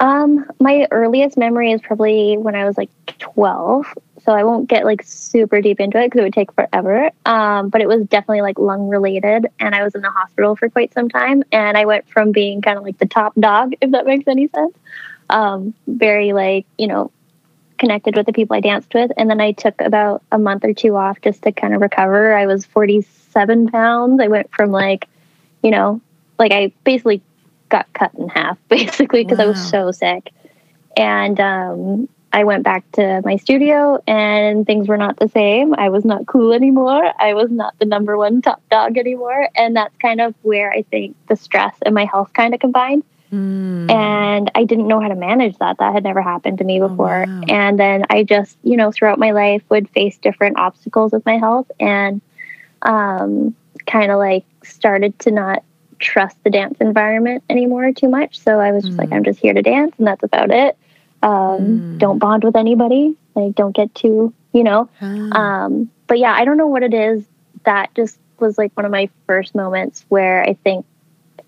[0.00, 3.86] Um, my earliest memory is probably when I was like 12.
[4.24, 7.10] So I won't get like super deep into it because it would take forever.
[7.26, 9.46] Um, but it was definitely like lung related.
[9.60, 11.42] And I was in the hospital for quite some time.
[11.52, 14.48] And I went from being kind of like the top dog, if that makes any
[14.48, 14.74] sense.
[15.30, 17.10] Um, very like, you know,
[17.78, 19.10] connected with the people I danced with.
[19.16, 22.34] And then I took about a month or two off just to kind of recover.
[22.34, 24.20] I was 47 pounds.
[24.20, 25.08] I went from like,
[25.62, 26.00] you know,
[26.38, 27.22] like I basically
[27.68, 30.30] got cut in half basically because I was so sick.
[30.96, 35.74] And um, I went back to my studio and things were not the same.
[35.74, 37.12] I was not cool anymore.
[37.18, 39.48] I was not the number one top dog anymore.
[39.56, 43.04] And that's kind of where I think the stress and my health kind of combined.
[43.34, 43.90] Mm.
[43.90, 45.78] And I didn't know how to manage that.
[45.78, 47.24] That had never happened to me before.
[47.26, 47.42] wow.
[47.48, 51.38] And then I just, you know, throughout my life would face different obstacles with my
[51.38, 52.20] health and
[52.82, 53.54] um,
[53.86, 55.64] kind of like started to not
[55.98, 58.38] trust the dance environment anymore too much.
[58.38, 60.76] So I was just like, I'm just here to dance and that's about it.
[61.22, 63.16] Um, Don't bond with anybody.
[63.34, 64.88] Like, don't get too, you know.
[65.00, 67.24] Um, but yeah, I don't know what it is.
[67.64, 70.84] That just was like one of my first moments where I think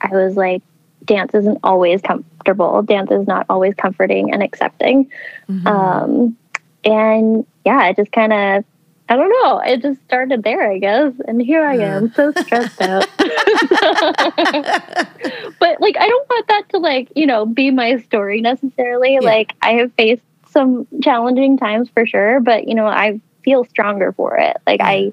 [0.01, 0.63] I was like,
[1.07, 2.83] dance isn't always comfortable.
[2.83, 5.11] Dance is not always comforting and accepting.
[5.49, 5.67] Mhm.
[5.67, 6.37] Um,
[6.85, 8.65] and yeah, it just kind of,
[9.09, 11.13] I don't know, it just started there, I guess.
[11.27, 13.09] And here I am, so stressed out.
[15.59, 19.19] but like, I don't want that to like, you know, be my story necessarily.
[19.21, 24.13] Like, I have faced some challenging times for sure, but you know, I feel stronger
[24.13, 24.57] for it.
[24.67, 25.13] Like, I,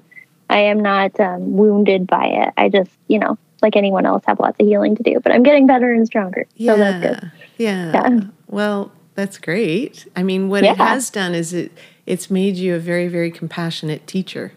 [0.50, 2.54] I am not um, wounded by it.
[2.56, 5.18] I just, you know, like anyone else, have lots of healing to do.
[5.18, 7.32] But I'm getting better and stronger, so that's good.
[7.58, 7.92] Yeah.
[7.92, 8.20] Yeah.
[8.46, 10.06] Well, that's great.
[10.14, 11.72] I mean, what it has done is it
[12.06, 14.52] it's made you a very very compassionate teacher.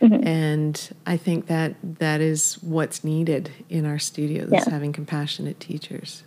[0.00, 0.26] Mm-hmm.
[0.26, 4.68] And I think that that is what's needed in our studios, Yeah.
[4.68, 6.24] having compassionate teachers.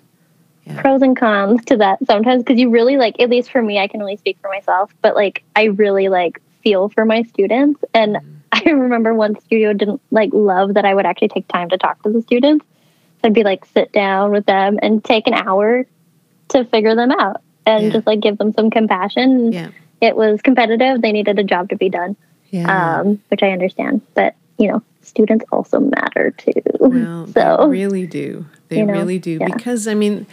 [0.66, 0.82] yeah.
[0.82, 3.88] pros and cons to that sometimes because you really like at least for me i
[3.88, 8.16] can only speak for myself but like i really like feel for my students and
[8.18, 8.37] mm-hmm.
[8.52, 12.02] i remember one studio didn't like love that i would actually take time to talk
[12.04, 12.66] to the students
[13.22, 15.86] So i'd be like sit down with them and take an hour
[16.50, 17.90] to figure them out and yeah.
[17.92, 19.70] just like give them some compassion yeah.
[20.02, 22.16] it was competitive they needed a job to be done
[22.50, 23.00] yeah.
[23.00, 28.08] um, which i understand but you know students also matter too well, so they really
[28.08, 29.48] do they you know, really do yeah.
[29.54, 30.26] because i mean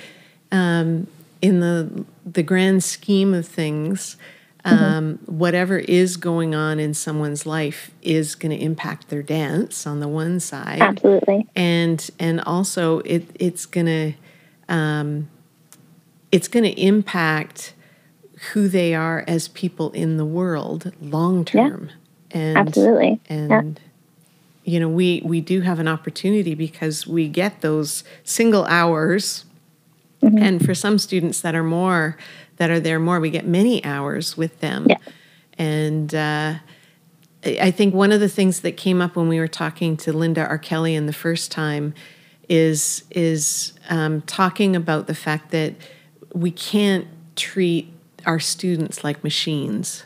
[0.53, 1.09] um,
[1.43, 4.17] in the the grand scheme of things.
[4.65, 5.39] Um, mm-hmm.
[5.39, 10.09] whatever is going on in someone's life is going to impact their dance on the
[10.09, 14.13] one side, absolutely, and and also it it's going to
[14.75, 15.29] um,
[16.33, 17.75] it's going to impact
[18.53, 21.91] who they are as people in the world long term,
[22.31, 22.41] yeah.
[22.41, 23.51] and absolutely, and.
[23.51, 23.85] Yeah
[24.67, 29.45] you know we we do have an opportunity because we get those single hours
[30.25, 30.39] Mm-hmm.
[30.39, 32.17] And for some students that are more,
[32.57, 34.87] that are there more, we get many hours with them.
[34.89, 34.97] Yeah.
[35.59, 36.55] And uh,
[37.45, 40.47] I think one of the things that came up when we were talking to Linda
[40.47, 41.95] Arkelian in the first time
[42.49, 45.75] is is um, talking about the fact that
[46.35, 47.91] we can't treat
[48.27, 50.05] our students like machines.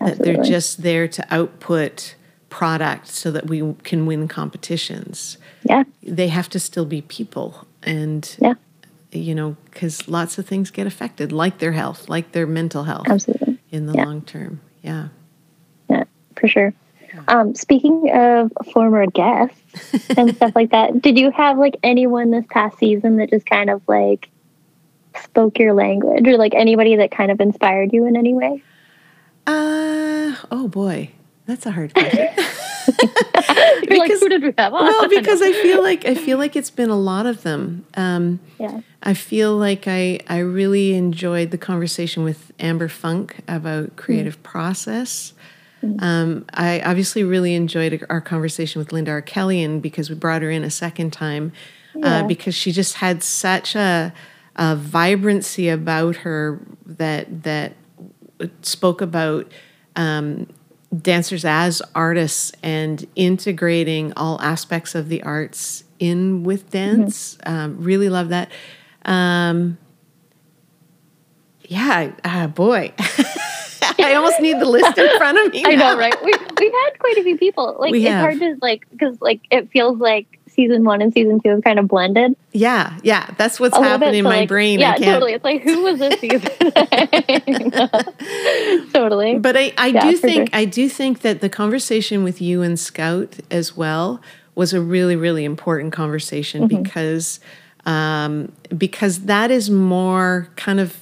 [0.00, 0.16] Absolutely.
[0.16, 2.14] That they're just there to output
[2.50, 5.38] product so that we can win competitions.
[5.64, 5.84] Yeah.
[6.02, 7.66] They have to still be people.
[7.82, 8.54] And yeah
[9.12, 13.06] you know, because lots of things get affected, like their health, like their mental health.
[13.08, 13.58] Absolutely.
[13.70, 14.04] In the yeah.
[14.04, 14.60] long term.
[14.82, 15.08] Yeah.
[15.88, 16.04] Yeah,
[16.36, 16.74] for sure.
[17.26, 22.44] Um, speaking of former guests and stuff like that, did you have like anyone this
[22.48, 24.28] past season that just kind of like
[25.22, 28.62] spoke your language or like anybody that kind of inspired you in any way?
[29.46, 31.10] Uh, oh boy,
[31.46, 32.28] that's a hard question.
[32.88, 34.84] because, like, who did we have on?
[34.88, 37.86] Well, because I feel like I feel like it's been a lot of them.
[37.94, 38.80] Um, yeah.
[39.02, 44.42] I feel like I I really enjoyed the conversation with Amber Funk about creative mm
[44.42, 45.34] process.
[45.82, 50.50] mm Um, I obviously really enjoyed our conversation with Linda Arkelian because we brought her
[50.50, 51.52] in a second time
[51.94, 52.18] uh, yeah.
[52.18, 54.12] uh, because she just had such a,
[54.56, 57.74] a vibrancy about her that that
[58.62, 59.50] spoke about
[59.96, 60.46] um,
[60.96, 67.36] dancers as artists and integrating all aspects of the arts in with dance.
[67.36, 67.54] Mm-hmm.
[67.54, 68.50] Um, really love that.
[69.04, 69.78] Um,
[71.64, 72.92] yeah, uh, boy.
[74.00, 75.64] I almost need the list in front of me.
[75.66, 76.14] I know, right?
[76.24, 77.76] We we had quite a few people.
[77.78, 81.50] Like it's hard to like because like it feels like season one and season two
[81.50, 82.34] have kind of blended.
[82.52, 84.80] Yeah, yeah, that's what's happening in my like, brain.
[84.80, 85.34] Yeah, totally.
[85.34, 86.40] It's like who was this season?
[88.92, 89.38] totally.
[89.38, 90.58] But I, I yeah, do think sure.
[90.58, 94.20] I do think that the conversation with you and Scout as well
[94.56, 96.82] was a really really important conversation mm-hmm.
[96.82, 97.38] because
[97.86, 100.98] um, because that is more kind of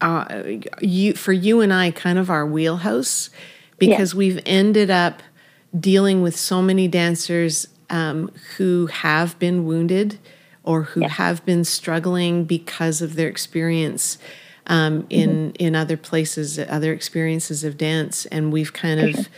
[0.00, 0.42] uh,
[0.80, 3.30] you for you and I kind of our wheelhouse
[3.78, 4.18] because yeah.
[4.18, 5.22] we've ended up
[5.78, 10.18] dealing with so many dancers um, who have been wounded
[10.64, 14.18] or who have been struggling because of their experience
[14.66, 15.56] um, in mm-hmm.
[15.58, 19.28] in other places, other experiences of dance, and we've kind of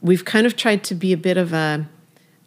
[0.00, 1.88] we've kind of tried to be a bit of a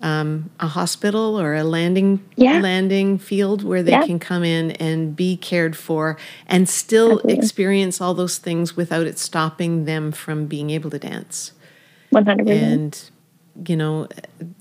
[0.01, 2.60] um, a hospital or a landing yeah.
[2.60, 4.06] landing field where they yeah.
[4.06, 7.34] can come in and be cared for and still Absolutely.
[7.34, 11.53] experience all those things without it stopping them from being able to dance.
[12.12, 13.12] One hundred percent.
[13.65, 14.08] You know,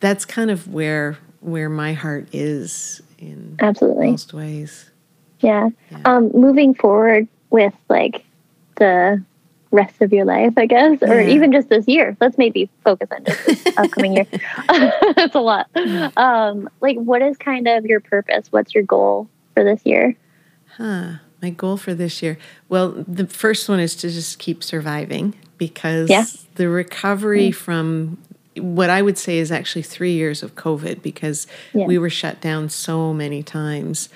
[0.01, 4.91] that's kind of where where my heart is in absolutely most ways.
[5.41, 5.71] Yeah.
[5.91, 5.99] yeah.
[6.05, 8.25] Um, moving forward with like
[8.77, 9.23] the
[9.71, 11.29] rest of your life, I guess, or yeah.
[11.29, 12.17] even just this year.
[12.21, 14.27] Let's maybe focus on just this upcoming year.
[14.69, 15.69] That's a lot.
[16.17, 18.51] Um, like, what is kind of your purpose?
[18.51, 20.17] What's your goal for this year?
[20.77, 21.15] Huh.
[21.43, 22.39] My goal for this year.
[22.69, 26.25] Well, the first one is to just keep surviving because yeah.
[26.55, 27.59] the recovery mm-hmm.
[27.59, 28.19] from
[28.59, 31.87] what I would say is actually three years of COVID because yeah.
[31.87, 34.09] we were shut down so many times.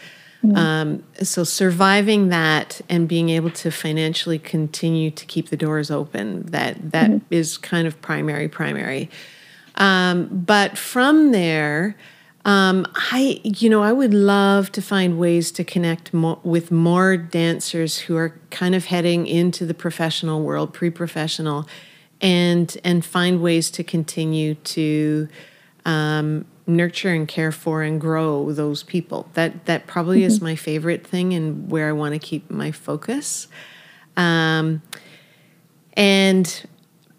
[0.44, 0.56] Mm-hmm.
[0.56, 6.46] Um, so surviving that and being able to financially continue to keep the doors open
[6.46, 7.24] that that mm-hmm.
[7.30, 9.10] is kind of primary primary.
[9.74, 11.94] Um, but from there,
[12.46, 17.18] um, I you know I would love to find ways to connect mo- with more
[17.18, 21.68] dancers who are kind of heading into the professional world, pre-professional
[22.20, 25.28] and and find ways to continue to
[25.84, 29.28] um, nurture and care for and grow those people.
[29.34, 30.26] That that probably mm-hmm.
[30.26, 33.48] is my favorite thing and where I want to keep my focus.
[34.16, 34.82] Um,
[35.94, 36.68] and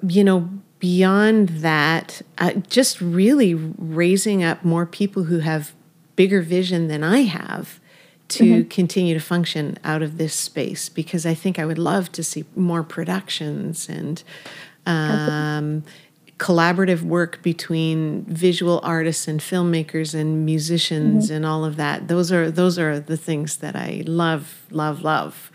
[0.07, 0.49] you know,
[0.79, 5.73] beyond that, uh, just really raising up more people who have
[6.15, 7.79] bigger vision than I have
[8.29, 8.69] to mm-hmm.
[8.69, 12.45] continue to function out of this space because I think I would love to see
[12.55, 14.23] more productions and
[14.85, 15.83] um,
[16.37, 21.35] collaborative work between visual artists and filmmakers and musicians mm-hmm.
[21.35, 22.07] and all of that.
[22.07, 25.51] Those are those are the things that I love, love, love.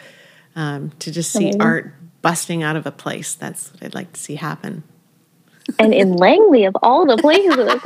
[0.54, 1.62] Um, to just see Amazing.
[1.62, 3.34] art busting out of a place.
[3.34, 4.84] That's what I'd like to see happen
[5.78, 7.82] and in Langley of all the places.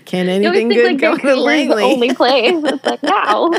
[0.04, 1.76] Can anything good like go to Langley?
[1.76, 2.52] The only place.
[2.54, 3.50] It's like, wow,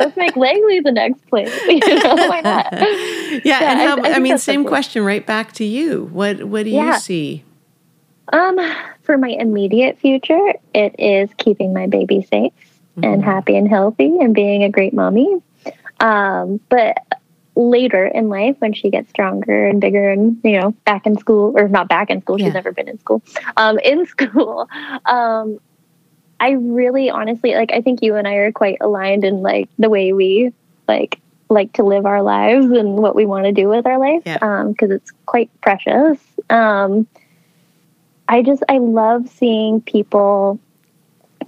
[0.00, 1.52] let's make Langley the next place.
[1.66, 2.72] you know, why not?
[2.72, 6.04] Yeah, yeah and how, I, I, I mean, same question right back to you.
[6.12, 6.94] What What do yeah.
[6.94, 7.44] you see?
[8.32, 8.58] Um,
[9.02, 12.52] for my immediate future, it is keeping my baby safe
[12.96, 13.04] mm-hmm.
[13.04, 15.42] and happy and healthy and being a great mommy.
[16.00, 16.96] Um, but
[17.54, 21.52] later in life when she gets stronger and bigger and you know back in school
[21.56, 22.46] or not back in school yeah.
[22.46, 23.22] she's never been in school
[23.56, 24.68] um, in school
[25.06, 25.58] um,
[26.40, 29.90] i really honestly like i think you and i are quite aligned in like the
[29.90, 30.52] way we
[30.88, 34.24] like like to live our lives and what we want to do with our life
[34.24, 34.60] because yeah.
[34.60, 37.06] um, it's quite precious um,
[38.28, 40.58] i just i love seeing people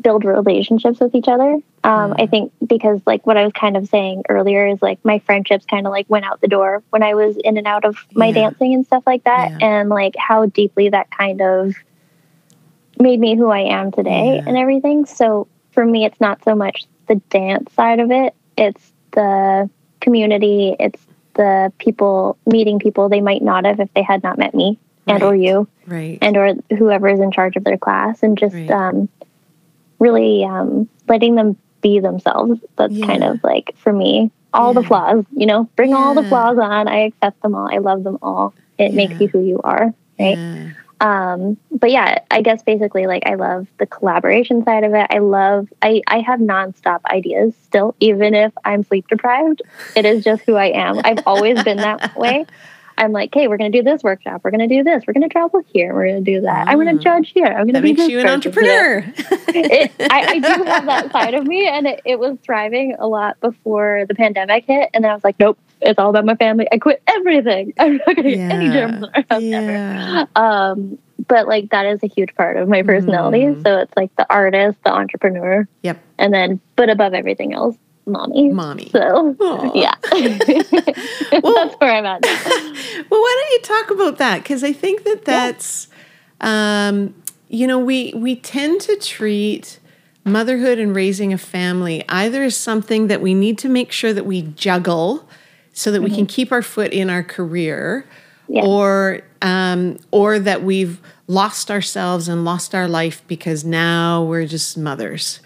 [0.02, 2.30] build relationships with each other um, I mm.
[2.30, 5.87] think because like what I was kind of saying earlier is like my friendships kind
[5.87, 8.32] of like went out the door when I was in and out of my yeah.
[8.32, 9.59] dancing and stuff like that, yeah.
[9.61, 11.74] and like how deeply that kind of
[12.99, 14.45] made me who I am today yeah.
[14.47, 15.05] and everything.
[15.05, 19.68] So for me, it's not so much the dance side of it; it's the
[20.01, 24.55] community, it's the people meeting people they might not have if they had not met
[24.55, 25.28] me and right.
[25.28, 28.70] or you, right, and or whoever is in charge of their class, and just right.
[28.70, 29.07] um,
[29.99, 32.59] really um, letting them be themselves.
[32.76, 33.07] That's yeah.
[33.07, 34.80] kind of like for me, all yeah.
[34.80, 35.99] the flaws, you know, bring yeah.
[35.99, 36.89] all the flaws on.
[36.89, 37.68] I accept them all.
[37.72, 38.55] I love them all.
[38.78, 39.95] It makes you who you are.
[40.18, 40.74] Right.
[41.01, 45.07] Um, but yeah, I guess basically like I love the collaboration side of it.
[45.11, 49.61] I love I, I have nonstop ideas still, even if I'm sleep deprived.
[49.95, 51.01] It is just who I am.
[51.05, 52.47] I've always been that way.
[52.97, 54.42] I'm like, hey, we're going to do this workshop.
[54.45, 55.05] We're going to do this.
[55.07, 55.95] We're going to travel here.
[55.95, 56.68] We're going to do that.
[56.68, 57.47] I'm going to judge here.
[57.47, 59.05] I'm going to be makes you an entrepreneur.
[59.49, 63.07] it, I, I, do have that side of me, and it, it, was thriving a
[63.07, 64.90] lot before the pandemic hit.
[64.95, 66.66] And then I was like, nope, it's all about my family.
[66.70, 67.72] I quit everything.
[67.78, 68.49] I'm not going to yeah.
[68.49, 69.07] get any germs
[69.40, 70.26] yeah.
[70.36, 73.40] Um, but like that is a huge part of my personality.
[73.40, 73.62] Mm.
[73.62, 75.68] So it's like the artist, the entrepreneur.
[75.82, 76.03] Yep.
[76.18, 77.76] And then, but above everything else,
[78.07, 78.50] mommy.
[78.50, 78.90] Mommy.
[78.90, 79.72] So Aww.
[79.74, 79.94] yeah,
[81.42, 82.22] well, that's where I'm at.
[83.11, 84.42] well, why don't you talk about that?
[84.42, 85.88] Because I think that that's,
[86.40, 86.88] yeah.
[86.88, 87.14] um,
[87.48, 89.78] you know, we we tend to treat
[90.24, 94.24] motherhood and raising a family either as something that we need to make sure that
[94.24, 95.28] we juggle
[95.74, 96.05] so that mm-hmm.
[96.05, 98.07] we can keep our foot in our career,
[98.48, 98.64] yeah.
[98.64, 104.76] or um, or that we've lost ourselves and lost our life because now we're just
[104.76, 105.40] mothers.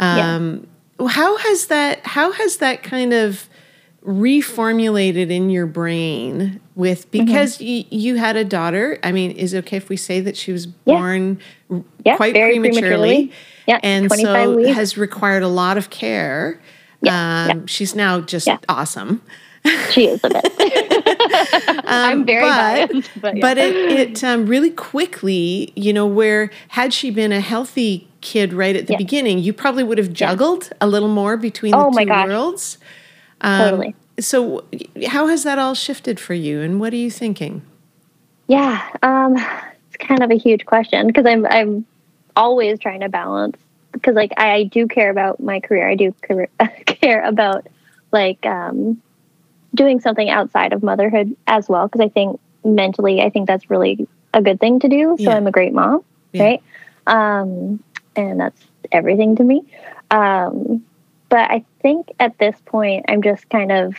[0.00, 0.68] Um, yeah
[1.06, 3.48] how has that how has that kind of
[4.04, 7.24] reformulated in your brain with mm-hmm.
[7.24, 7.94] because mm-hmm.
[7.94, 10.66] you had a daughter i mean is it okay if we say that she was
[10.66, 11.38] born
[11.68, 11.80] yeah.
[12.04, 13.32] Yeah, quite prematurely, prematurely.
[13.66, 14.74] Yeah, and so weeks.
[14.74, 16.60] has required a lot of care
[17.02, 17.62] yeah, um, yeah.
[17.66, 19.20] she's now just awesome
[19.90, 20.44] she is a bit
[21.68, 26.50] um, i'm very but, biased but, but it, it um, really quickly you know where
[26.68, 28.98] had she been a healthy kid right at the yeah.
[28.98, 30.76] beginning, you probably would have juggled yeah.
[30.80, 32.78] a little more between oh the two worlds.
[33.40, 33.94] Um, totally.
[34.20, 34.64] So,
[35.06, 37.62] how has that all shifted for you, and what are you thinking?
[38.48, 41.86] Yeah, um, it's kind of a huge question because I'm I'm
[42.34, 43.56] always trying to balance
[43.92, 45.88] because like I, I, do care about my career.
[45.88, 46.48] I do career,
[46.86, 47.66] care about
[48.12, 49.00] like um,
[49.74, 54.08] doing something outside of motherhood as well because I think mentally I think that's really
[54.34, 55.16] a good thing to do.
[55.18, 55.36] So yeah.
[55.36, 56.42] I'm a great mom, yeah.
[56.42, 56.62] right?
[57.06, 57.82] Um,
[58.18, 58.60] and that's
[58.90, 59.62] everything to me.
[60.10, 60.84] Um,
[61.28, 63.94] but I think at this point, I'm just kind of,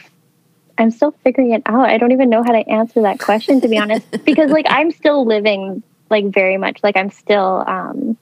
[0.77, 1.89] I'm still figuring it out.
[1.89, 4.91] I don't even know how to answer that question, to be honest, because like I'm
[4.91, 8.17] still living like very much like I'm still um,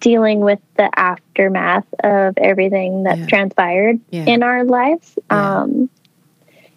[0.00, 3.26] dealing with the aftermath of everything that's yeah.
[3.26, 4.24] transpired yeah.
[4.24, 5.18] in our lives.
[5.30, 5.60] Yeah.
[5.60, 5.90] Um,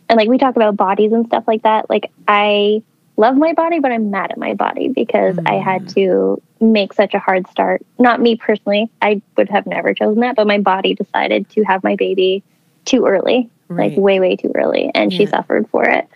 [0.09, 1.89] and like we talk about bodies and stuff like that.
[1.89, 2.83] Like I
[3.17, 5.49] love my body, but I'm mad at my body because mm.
[5.49, 7.85] I had to make such a hard start.
[7.99, 8.89] Not me personally.
[9.01, 12.43] I would have never chosen that, but my body decided to have my baby
[12.85, 13.91] too early, right.
[13.91, 14.91] like way, way too early.
[14.93, 15.17] And yeah.
[15.17, 16.07] she suffered for it.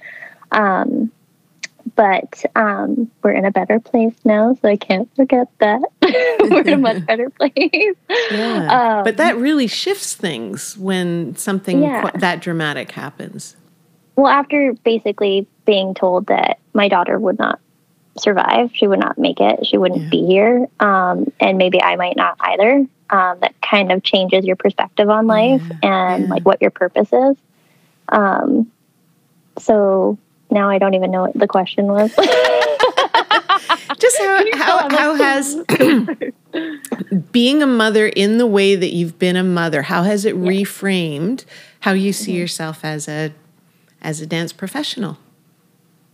[0.52, 1.12] Um,
[1.96, 5.82] but um, we're in a better place now, so I can't forget that.
[6.50, 7.96] we're in a much better place.
[8.32, 8.98] Yeah.
[9.00, 12.10] Um, but that really shifts things when something yeah.
[12.10, 13.56] qu- that dramatic happens.
[14.16, 17.60] Well, after basically being told that my daughter would not
[18.22, 20.10] survive, she would not make it, she wouldn't yeah.
[20.10, 22.86] be here, um, and maybe I might not either.
[23.12, 26.30] um, that kind of changes your perspective on life Yeah, and yeah.
[26.30, 27.36] like what your purpose is.
[28.10, 28.72] Um,
[29.58, 30.18] so
[30.52, 32.12] now I don't even know what the question was.
[34.00, 35.56] Just how how, how has
[37.32, 41.46] being a mother in the way that you've been a mother, how has it reframed
[41.82, 42.40] how you see Mm-hmm.
[42.42, 43.34] yourself as a
[44.02, 45.18] as a dance professional?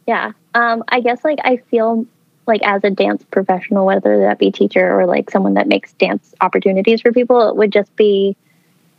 [0.08, 0.32] Yeah.
[0.54, 2.06] Um, I guess like I feel
[2.48, 6.34] like as a dance professional, whether that be teacher or like someone that makes dance
[6.42, 8.36] opportunities for people, it would just be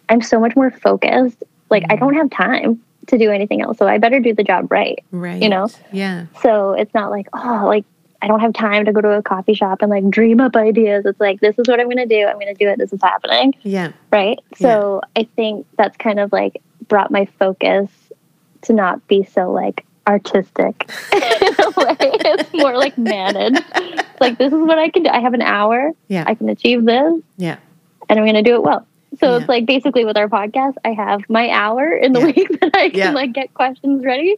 [0.09, 1.43] I'm so much more focused.
[1.71, 3.79] Like I don't have time to do anything else.
[3.79, 5.03] So I better do the job right.
[5.13, 5.41] Right.
[5.41, 5.69] You know?
[5.93, 6.27] Yeah.
[6.43, 7.85] So it's not like, oh, like
[8.23, 11.07] I don't have time to go to a coffee shop and like dream up ideas.
[11.07, 12.27] It's like this is what I'm gonna do.
[12.27, 12.79] I'm gonna do it.
[12.79, 13.93] This is happening Yeah.
[14.11, 14.41] right?
[14.57, 17.89] So I think that's kind of like brought my focus
[18.63, 21.97] to not be so like artistic in a way.
[22.01, 23.63] It's more like managed.
[23.75, 25.11] It's like this is what I can do.
[25.11, 25.93] I have an hour.
[26.09, 26.25] Yeah.
[26.27, 27.57] I can achieve this, Yeah.
[28.09, 28.87] and I'm going to do it well.
[29.21, 29.37] So Yeah.
[29.39, 32.27] it's like basically with our podcast, I have my hour in the Yeah.
[32.27, 33.11] week that I can Yeah.
[33.13, 34.37] like get questions ready,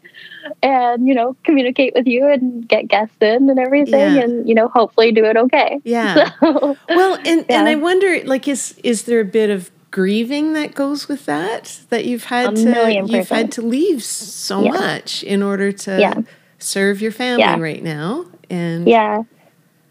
[0.62, 4.68] and you know communicate with you and get guests in and everything, and you know
[4.68, 5.80] hopefully do it okay.
[5.84, 6.30] Yeah.
[6.40, 10.74] So, Well, and and I wonder, like, is is there a bit of grieving that
[10.74, 14.70] goes with that that you've had to you've had to leave so Yeah.
[14.72, 16.14] much in order to Yeah.
[16.58, 17.58] serve your family Yeah.
[17.58, 18.26] right now?
[18.50, 19.22] And yeah,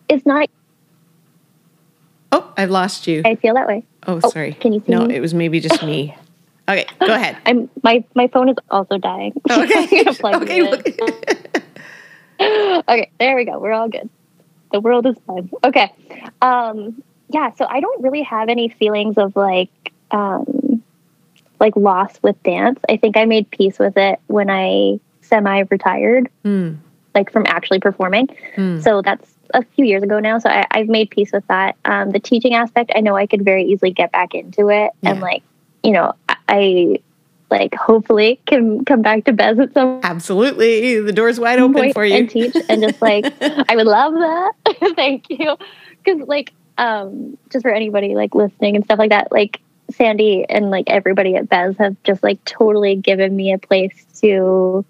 [0.10, 0.50] it's not.
[2.32, 3.22] oh, I've lost you.
[3.26, 3.84] I feel that way.
[4.08, 4.54] oh, oh, sorry.
[4.54, 5.16] can you see no, me?
[5.16, 6.16] it was maybe just me.
[6.70, 7.38] Okay, go ahead.
[7.46, 9.32] I'm my my phone is also dying.
[9.50, 10.04] Okay.
[10.06, 10.68] okay.
[12.40, 13.58] okay, there we go.
[13.58, 14.10] We're all good.
[14.74, 15.50] The world is fine.
[15.64, 15.90] Okay.
[16.42, 19.70] Um, yeah, so I don't really have any feelings of like
[20.12, 20.82] um,
[21.60, 22.80] like loss with dance.
[22.90, 26.76] I think I made peace with it when I semi retired, Hmm.
[27.16, 28.28] like from actually performing.
[28.56, 28.80] Hmm.
[28.80, 30.40] So that's a few years ago now.
[30.40, 31.76] So I, I've made peace with that.
[31.86, 35.20] Um, the teaching aspect, I know I could very easily get back into it, and
[35.20, 35.44] like
[35.84, 37.00] you know, I, I
[37.50, 41.00] like hopefully can come back to Bez at some Absolutely.
[41.00, 42.16] The door's wide open for you.
[42.16, 44.54] and teach, and just like I would love that.
[44.96, 45.56] Thank you,
[46.04, 49.62] because like um, just for anybody like listening and stuff like that, like
[49.92, 54.86] Sandy and like everybody at Bez have just like totally given me a place to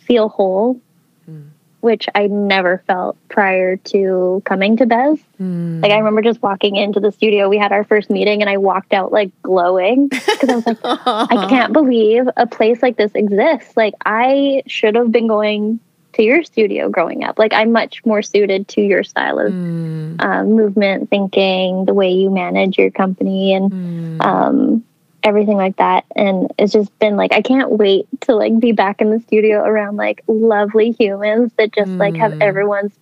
[0.00, 0.80] feel whole,
[1.26, 1.42] Hmm.
[1.80, 5.18] which I never felt prior to coming to Bez.
[5.38, 5.80] Hmm.
[5.80, 7.48] Like I remember just walking into the studio.
[7.48, 10.78] We had our first meeting, and I walked out like glowing because I was like,
[10.84, 13.76] I can't believe a place like this exists.
[13.76, 15.80] Like I should have been going
[16.14, 17.38] to your studio growing up.
[17.38, 20.16] Like I'm much more suited to your style of Hmm.
[20.20, 24.20] um, movement, thinking, the way you manage your company, and Hmm.
[24.20, 24.84] um,
[25.22, 26.04] everything like that.
[26.14, 29.62] And it's just been like I can't wait to like be back in the studio
[29.62, 32.38] around like lovely humans that just like have Mm.
[32.40, 32.98] everyone's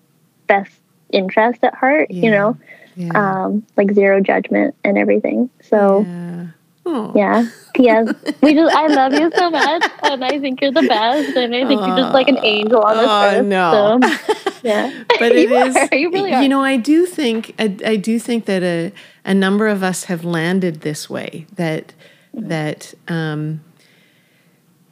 [0.46, 0.72] best
[1.10, 2.10] interest at heart.
[2.10, 2.56] You know,
[2.96, 3.44] Yeah.
[3.46, 5.50] um, like zero judgment and everything.
[5.62, 6.06] So.
[6.08, 6.46] yeah.
[6.84, 7.12] Oh.
[7.14, 7.46] Yeah.
[8.42, 11.66] We just I love you so much, and I think you're the best, and I
[11.66, 13.46] think you're just like an angel on this Oh, earth.
[13.46, 14.00] no.
[14.02, 15.04] So, yeah.
[15.18, 15.94] but it you is Are.
[15.96, 16.42] You really are.
[16.42, 18.92] you know i do think i, I do think that a,
[19.24, 21.94] a number of us have landed this way that
[22.34, 22.48] Mm-hmm.
[22.48, 23.60] that um,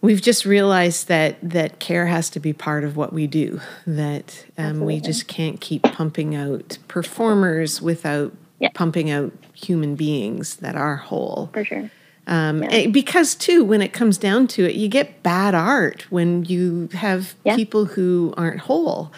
[0.02, 4.44] we've just realized that that care has to be part of what we do that
[4.58, 8.68] um, we just can't keep pumping out performers without Yeah.
[8.74, 11.90] pumping out human beings that are whole for sure.
[12.26, 12.68] um, Yeah.
[12.70, 16.88] eh, because too, when it comes down to it, you get bad art when you
[16.92, 17.56] have Yeah.
[17.56, 19.10] people who aren't whole.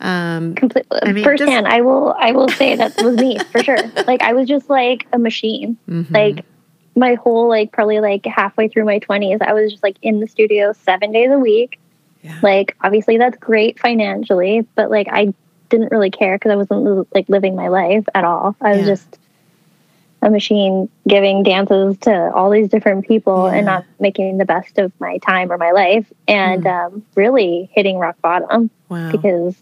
[0.00, 1.68] Um, Completely I mean, firsthand.
[1.68, 2.14] I will.
[2.18, 3.76] I will say that was me for sure.
[4.06, 5.76] Like I was just like a machine.
[5.88, 6.10] mhm.
[6.10, 6.44] Like
[6.96, 10.26] my whole like probably like halfway through my twenties, I was just like in the
[10.26, 11.78] studio seven days a week.
[12.22, 12.38] Yeah.
[12.42, 15.32] Like obviously that's great financially, but like I
[15.70, 18.54] didn't really care because I wasn't like living my life at all.
[18.60, 18.86] I was Yeah.
[18.86, 19.18] just
[20.22, 23.56] a machine giving dances to all these different people Yeah.
[23.56, 26.86] and not making the best of my time or my life and Mm.
[26.86, 29.56] um, really hitting rock bottom wow, because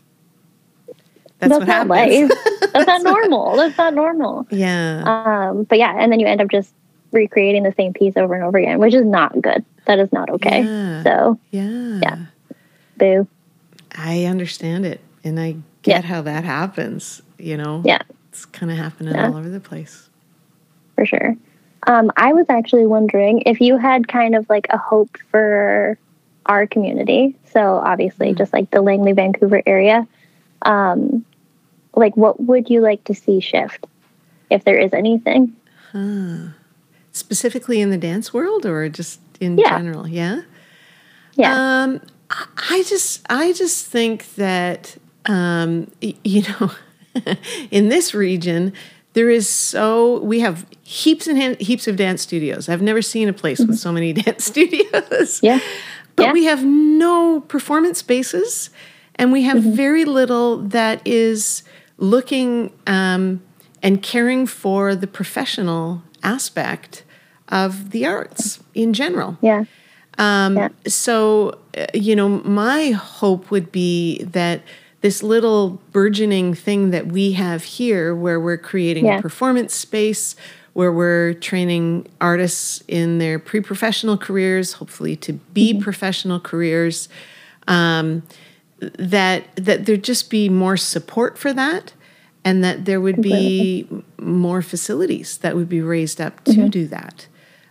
[1.39, 2.31] that's, that's, what not happens.
[2.31, 2.39] life.
[2.73, 3.57] That's not normal.
[3.57, 4.47] That's not normal.
[4.51, 5.03] yeah,
[5.51, 6.73] Um, but yeah, and then you end up just
[7.13, 9.65] recreating the same piece over and over again, which is not good.
[9.87, 10.63] That is not okay.
[10.65, 11.03] Yeah.
[11.05, 12.17] So, yeah, yeah.
[12.99, 13.27] boo.
[13.97, 16.09] I understand it, and I get Yeah.
[16.09, 17.23] how that happens.
[17.39, 18.03] You know, Yeah.
[18.31, 19.29] it's kind of happening Yeah.
[19.29, 20.05] all over the place.
[20.97, 21.37] for sure.
[21.87, 25.97] Um, I was actually wondering if you had kind of like a hope for
[26.47, 27.37] our community.
[27.53, 28.39] So obviously, Mm.
[28.39, 30.09] just like the Langley, Vancouver area.
[30.63, 31.25] Um,
[31.95, 33.87] like, what would you like to see shift,
[34.51, 35.55] if there is anything?
[35.93, 36.49] Huh.
[37.13, 39.79] Specifically in the dance world, or just in Yeah.
[39.79, 40.09] general?
[40.09, 40.41] Yeah.
[41.37, 41.55] Yeah,
[41.85, 44.97] Um, I just, I just think that,
[45.29, 46.71] um, you know,
[47.71, 48.73] in this region,
[49.13, 52.69] there is so we have heaps and heaps of dance studios.
[52.69, 55.41] I've never seen a place with so many dance studios.
[55.43, 55.61] Yeah.
[56.17, 56.33] But Yeah.
[56.33, 58.71] we have no performance spaces
[59.17, 61.63] and we have very little that is
[61.99, 63.41] looking um,
[63.83, 67.05] and caring for the professional aspect
[67.49, 69.37] of the arts in general.
[69.41, 69.65] Yeah.
[70.19, 70.69] Um, Yeah.
[70.87, 74.63] So, uh, you know, my hope would be that
[75.01, 79.19] this little burgeoning thing that we have here, where we're creating Yeah.
[79.19, 80.35] a performance space,
[80.73, 85.83] where we're training artists in their pre professional careers, hopefully to be Mm-hmm.
[85.83, 87.09] professional careers,
[87.69, 88.23] um,
[88.81, 91.93] that, that there just be more support for that.
[92.45, 93.87] And that there would be
[94.19, 96.69] more facilities that would be raised up to Mm-hmm.
[96.69, 97.27] do that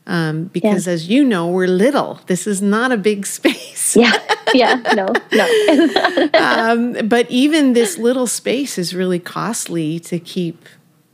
[0.08, 4.18] um, because as you know we're little this is not a big space Yeah.
[4.54, 4.76] Yeah.
[4.96, 5.08] No.
[5.34, 6.30] No.
[6.34, 10.66] um, but even this little space is really costly to keep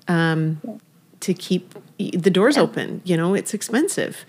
[0.08, 0.62] um,
[1.22, 4.26] to keep the doors open you know it's expensive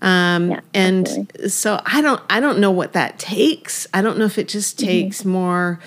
[0.00, 1.48] um, Yeah, and absolutely.
[1.48, 4.76] so i don't i don't know what that takes i don't know if it just
[4.78, 4.86] Mm-hmm.
[4.86, 5.80] takes more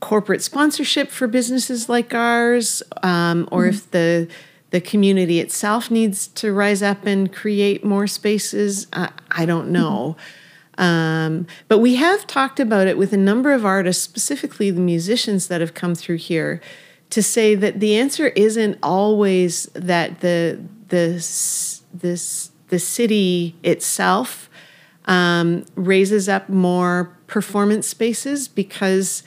[0.00, 4.28] corporate sponsorship for businesses like ours um, or if the
[4.70, 10.16] the community itself needs to rise up and create more spaces i, I don't know.
[10.76, 15.48] Um, but we have talked about it with a number of artists specifically the musicians
[15.48, 16.60] that have come through here
[17.10, 21.14] to say that the answer isn't always that the the
[21.92, 24.48] this the city itself
[25.06, 29.22] um, raises up more performance spaces because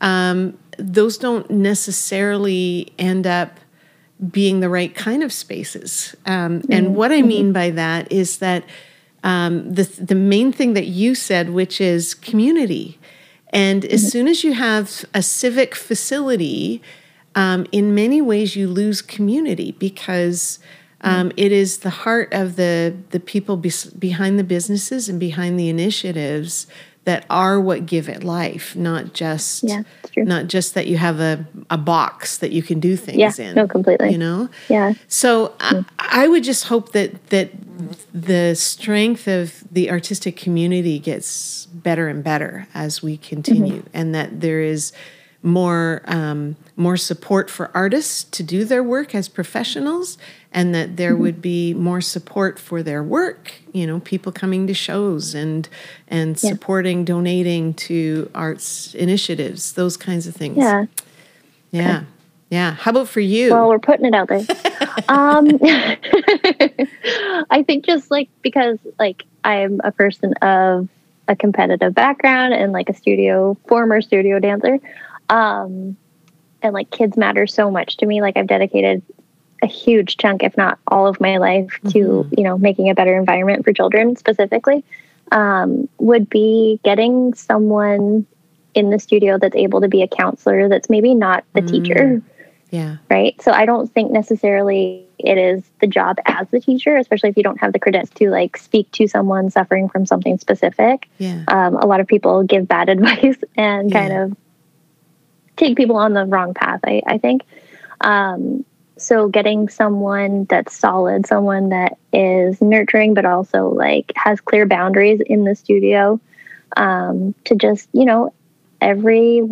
[0.00, 3.58] um, those don't necessarily end up
[4.30, 6.14] being the right kind of spaces.
[6.26, 8.64] Um, and what I mean by that is that
[9.22, 12.98] um, the the main thing that you said, which is community,
[13.50, 16.82] and as soon as you have a civic facility,
[17.34, 20.58] um, in many ways you lose community because.
[21.06, 25.60] Um, it is the heart of the the people bes- behind the businesses and behind
[25.60, 26.66] the initiatives
[27.04, 29.82] that are what give it life, not just Yeah,
[30.16, 33.54] not just that you have a, a box that you can do things Yeah, in.
[33.54, 34.10] no, completely.
[34.10, 34.48] You know?
[34.68, 34.94] Yeah.
[35.08, 37.50] So I, I would just hope that that
[38.12, 44.40] the strength of the artistic community gets better and better as we continue, and that
[44.40, 44.92] there is
[45.42, 50.16] more um, more support for artists to do their work as professionals,
[50.54, 53.52] and that there would be more support for their work.
[53.72, 55.68] You know, people coming to shows and
[56.08, 56.50] and Yeah.
[56.50, 60.56] supporting, donating to arts initiatives, those kinds of things.
[60.56, 60.86] Yeah.
[61.72, 62.04] yeah,
[62.50, 62.70] yeah.
[62.74, 63.50] How about for you?
[63.50, 64.46] Well, we're putting it out there.
[65.08, 65.48] um,
[67.50, 70.88] I think just like because like I'm a person of
[71.26, 74.78] a competitive background and like a studio former studio dancer,
[75.30, 75.96] um,
[76.62, 78.20] and like kids matter so much to me.
[78.22, 79.02] Like I've dedicated
[79.64, 83.16] a huge chunk, if not all of my life, to you know making a better
[83.16, 84.84] environment for children specifically.
[85.32, 88.26] Um, would be getting someone
[88.74, 92.22] in the studio that's able to be a counselor that's maybe not the teacher
[92.74, 93.40] yeah, right?
[93.40, 97.44] So I don't think necessarily it is the job as the teacher, especially if you
[97.44, 101.08] don't have the credits to like speak to someone suffering from something specific.
[101.18, 104.36] yeah, Um, a lot of people give bad advice and kind of
[105.56, 106.80] take people on the wrong path.
[106.84, 107.42] I, I think.
[108.00, 108.64] Um,
[108.96, 115.20] so getting someone that's solid, someone that is nurturing, but also like has clear boundaries
[115.26, 116.20] in the studio,
[116.76, 118.32] um, to just you know
[118.80, 119.42] every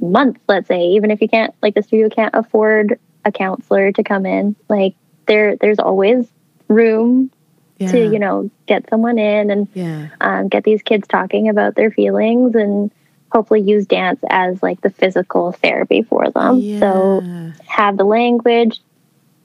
[0.00, 4.02] month, let's say, even if you can't like the studio can't afford a counselor to
[4.02, 4.94] come in, like
[5.26, 6.28] there there's always
[6.68, 7.30] room
[7.78, 7.90] yeah.
[7.92, 11.90] to you know get someone in and yeah, um, get these kids talking about their
[11.90, 12.90] feelings and
[13.32, 16.78] hopefully use dance as like the physical therapy for them.
[16.80, 17.20] So
[17.66, 18.80] have the language,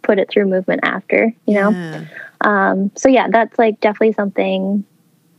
[0.01, 1.69] put it through movement after, you know.
[1.71, 2.05] Yeah.
[2.41, 4.83] Um, so yeah, that's like definitely something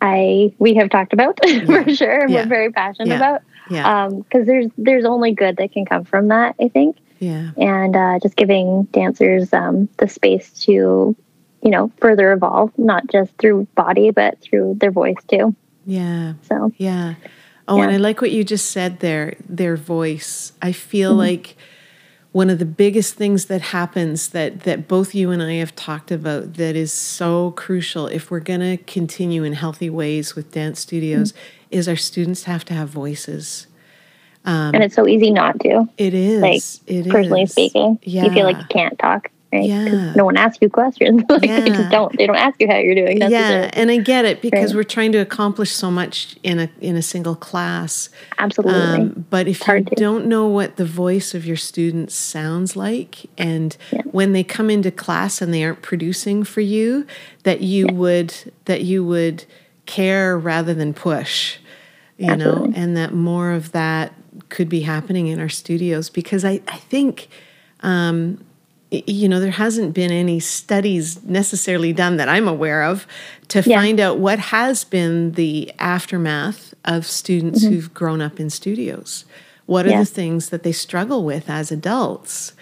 [0.01, 2.21] I we have talked about for sure.
[2.23, 2.43] and Yeah.
[2.43, 3.17] We're very passionate Yeah.
[3.17, 4.09] about Yeah.
[4.11, 6.55] because there's there's only good that can come from that.
[6.61, 7.51] I think yeah.
[7.57, 11.17] and uh, just giving dancers um, the space to
[11.63, 15.55] you know further evolve not just through body but through their voice too
[15.87, 16.35] Yeah.
[16.43, 17.15] so Yeah.
[17.69, 20.53] Oh, and I like what you just said there, their voice.
[20.63, 21.19] I feel Mm-hmm.
[21.19, 21.57] like
[22.33, 26.11] one of the biggest things that happens that that both you and I have talked
[26.13, 30.81] about that is so crucial if we're going to continue in healthy ways with dance
[30.81, 31.41] studios Mm-hmm.
[31.71, 33.67] is our students have to have voices.
[34.45, 36.41] and it's so easy not to It is.
[36.43, 37.51] like it personally is.
[37.53, 38.25] speaking Yeah.
[38.27, 39.65] you feel like you can't talk right?
[39.65, 40.13] Yeah.
[40.15, 41.23] No one asks you questions.
[41.29, 41.61] like Yeah.
[41.61, 42.17] they just don't.
[42.17, 43.19] They don't ask you how you're doing.
[43.19, 44.79] That's yeah, and I get it because Right.
[44.81, 48.09] we're trying to accomplish so much in a in a single class.
[48.39, 48.81] Absolutely.
[48.81, 49.95] Um, but if you to.
[49.97, 54.03] don't know what the voice of your students sounds like, and Yeah.
[54.11, 57.07] when they come into class and they aren't producing for you,
[57.45, 58.35] that you would
[58.67, 59.45] that you would
[59.87, 61.59] care rather than push,
[62.19, 64.13] you know, and that more of that
[64.49, 67.29] could be happening in our studios because I I think.
[67.83, 68.39] Um,
[69.07, 73.07] you know, there hasn't been any studies necessarily done that I'm aware of
[73.49, 73.81] to Yeah.
[73.81, 77.75] find out what has been the aftermath of students Mm-hmm.
[77.75, 79.25] who've grown up in studios.
[79.67, 80.01] What are Yeah.
[80.01, 82.53] the things that they struggle with as adults?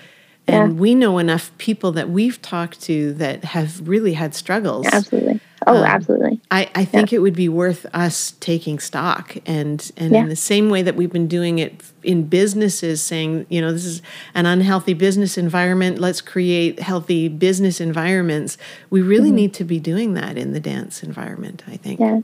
[0.47, 4.87] And we know enough people that we've talked to that have really had struggles.
[4.93, 5.41] absolutely.
[5.67, 6.41] Oh, Um, absolutely.
[6.51, 10.23] I, I think it would be worth us taking stock and and Yeah.
[10.25, 13.87] in the same way that we've been doing it in businesses saying you know this
[13.87, 14.03] is
[14.35, 18.59] an unhealthy business environment let's create healthy business environments
[18.91, 19.37] we really Mm-hmm.
[19.37, 22.21] need to be doing that in the dance environment i think Yeah.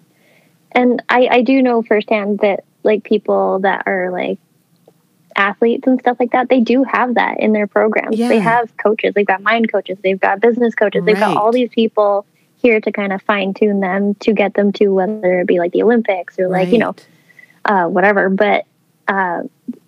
[0.73, 4.39] And I, I do know firsthand that like people that are like
[5.37, 8.18] athletes and stuff like that, they do have that in their programs.
[8.18, 8.28] Yeah.
[8.28, 11.70] They have coaches, they've got mind coaches, they've got business coaches, they've got all these
[11.70, 12.26] people
[12.57, 15.72] here to kind of fine tune them to get them to whether it be like
[15.72, 16.95] the Olympics or like, you know,
[17.64, 18.28] uh, whatever.
[18.28, 18.66] But
[19.09, 19.43] uh,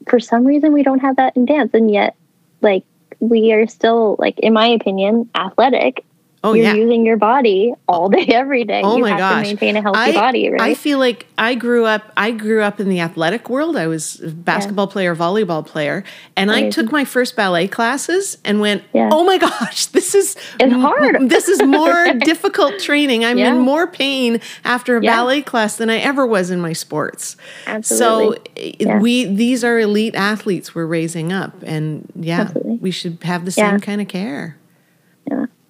[0.09, 1.75] for some reason, we don't have that in dance.
[1.75, 2.17] And yet,
[2.61, 2.85] like,
[3.21, 6.05] we are still, like, in my opinion, athletic.
[6.45, 8.83] Oh You're yeah using your body all day, every day.
[8.85, 9.37] Oh you my have gosh.
[9.45, 10.61] to maintain a healthy I, body, right?
[10.61, 13.77] I feel like I grew up I grew up in the athletic world.
[13.77, 16.05] I was a basketball player, volleyball player,
[16.37, 19.09] and I took my first ballet classes and went, Yeah.
[19.13, 21.29] "Oh my gosh, this is It's hard.
[21.29, 23.25] This is more difficult training.
[23.25, 23.53] I'm Yeah.
[23.55, 25.17] in more pain after a Yeah.
[25.17, 27.37] ballet class than I ever was in my sports."
[27.67, 28.37] Absolutely.
[28.37, 28.99] So eh, Yeah.
[28.99, 32.77] we these are elite athletes we're raising up and yeah, Absolutely.
[32.81, 33.71] we should have the Yeah.
[33.71, 34.57] same kind of care.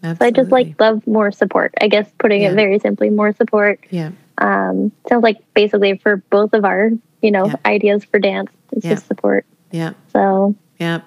[0.03, 0.25] Absolutely.
[0.25, 1.75] So I just like love more support.
[1.81, 2.51] I guess putting Yeah.
[2.51, 3.81] it very simply, more support.
[3.91, 4.11] yeah.
[4.39, 6.91] Um, sounds like basically for both of our,
[7.21, 7.55] you know, Yeah.
[7.65, 8.95] ideas for dance, it's Yeah.
[8.95, 9.45] just support.
[9.71, 9.93] Yeah.
[10.13, 11.03] So Yeah.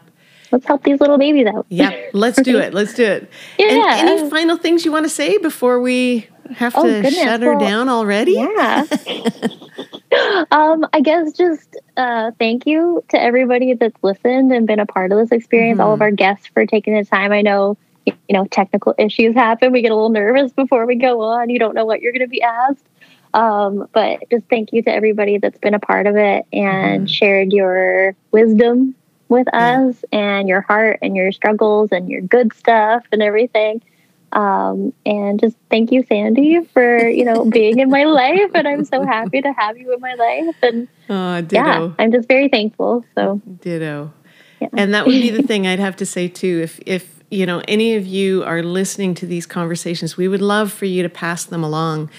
[0.52, 1.66] let's help these little babies out.
[1.70, 2.74] Yeah, let's do it.
[2.74, 3.30] Let's do it.
[3.60, 4.00] Yeah.
[4.00, 7.16] And any final things you want to say before we have Oh, to goodness.
[7.16, 8.34] shut her Well, down already?
[8.34, 8.86] Yeah.
[10.52, 15.12] um, I guess just uh, thank you to everybody that's listened and been a part
[15.12, 15.80] of this experience.
[15.80, 17.32] All of our guests for taking the time.
[17.32, 19.72] I know you know technical issues happen.
[19.72, 21.50] We get a little nervous before we go on.
[21.50, 22.86] You don't know what you're going to be asked.
[23.34, 27.52] Um, but just thank you to everybody that's been a part of it and shared
[27.52, 28.96] your wisdom
[29.28, 29.88] with Yeah.
[29.90, 33.82] us and your heart and your struggles and your good stuff and everything.
[34.32, 38.86] Um, and just thank you, Sandy, for you know being in my life, and I'm
[38.86, 40.56] so happy to have you in my life.
[40.62, 41.56] And Oh, ditto.
[41.66, 43.06] yeah, I'm just very thankful.
[43.16, 44.12] So Ditto.
[44.62, 44.70] Yeah.
[44.74, 46.62] And that would be the thing I'd have to say too.
[46.64, 50.72] If if you know any of you are listening to these conversations, we would love
[50.72, 52.10] for you to pass them along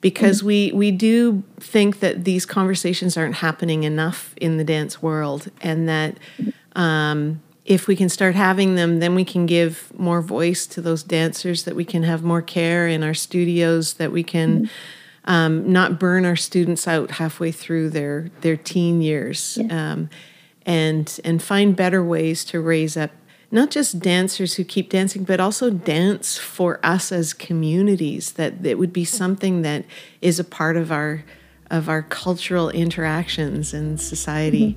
[0.00, 0.46] because Mm-hmm.
[0.46, 5.88] we we do think that these conversations aren't happening enough in the dance world and
[5.88, 6.18] that
[6.76, 11.02] um, if we can start having them, then we can give more voice to those
[11.02, 14.68] dancers, that we can have more care in our studios, that we can
[15.24, 20.10] um, not burn our students out halfway through their their teen years, um,
[20.66, 23.10] and and find better ways to raise up
[23.50, 28.32] not just dancers who keep dancing, but also dance for us as communities.
[28.32, 29.84] That it would be something that
[30.20, 31.24] is a part of our
[31.70, 34.76] of our cultural interactions in society.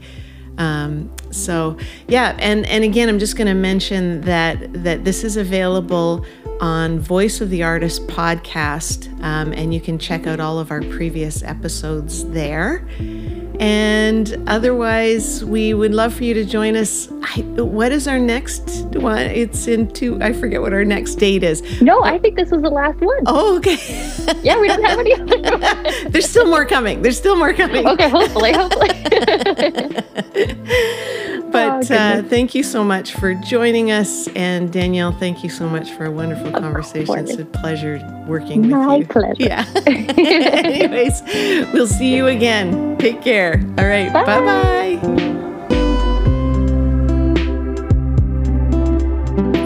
[0.58, 5.38] Um, so yeah, and and again, I'm just going to mention that that this is
[5.38, 6.26] available
[6.60, 10.82] on Voice of the Artist podcast, um, and you can check out all of our
[10.82, 12.88] previous episodes there.
[13.60, 17.10] And otherwise, we would love for you to join us.
[17.24, 19.18] I, what is our next one?
[19.18, 20.22] It's in two.
[20.22, 21.82] I forget what our next date is.
[21.82, 23.24] no, I think this was the last one.
[23.26, 23.78] Oh, okay.
[24.44, 25.92] Yeah, we don't have any other.
[26.10, 27.02] There's still more coming.
[27.02, 27.88] There's still more coming.
[27.88, 28.90] okay, hopefully, hopefully.
[31.52, 34.28] But Oh, uh, thank you so much for joining us.
[34.30, 37.18] And Danielle, thank you so much for a wonderful conversation.
[37.20, 39.22] It's a pleasure working My with you.
[39.22, 39.36] My pleasure.
[39.38, 39.66] Yeah.
[39.88, 41.22] Anyways,
[41.74, 42.98] we'll see you again.
[42.98, 43.62] Take care.
[43.78, 44.12] All right.
[44.12, 45.38] Bye bye.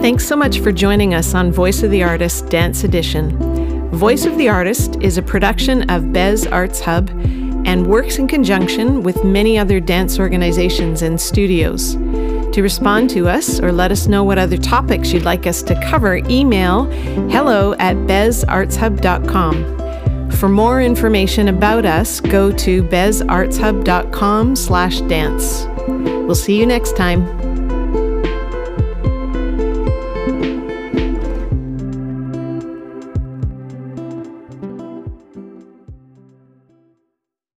[0.02, 3.38] Thanks so much for joining us on Voice of the Artist Dance Edition.
[3.92, 7.10] Voice of the Artist is a production of Bez Arts Hub
[7.66, 11.96] and works in conjunction with many other dance organizations and studios.
[12.54, 15.82] To respond to us or let us know what other topics you'd like us to
[15.82, 16.86] cover, email
[17.30, 20.32] hello at bezartshub.com.
[20.32, 25.68] For more information about us, go to bezartshub.com slash dance.
[25.88, 27.51] We'll see you next time.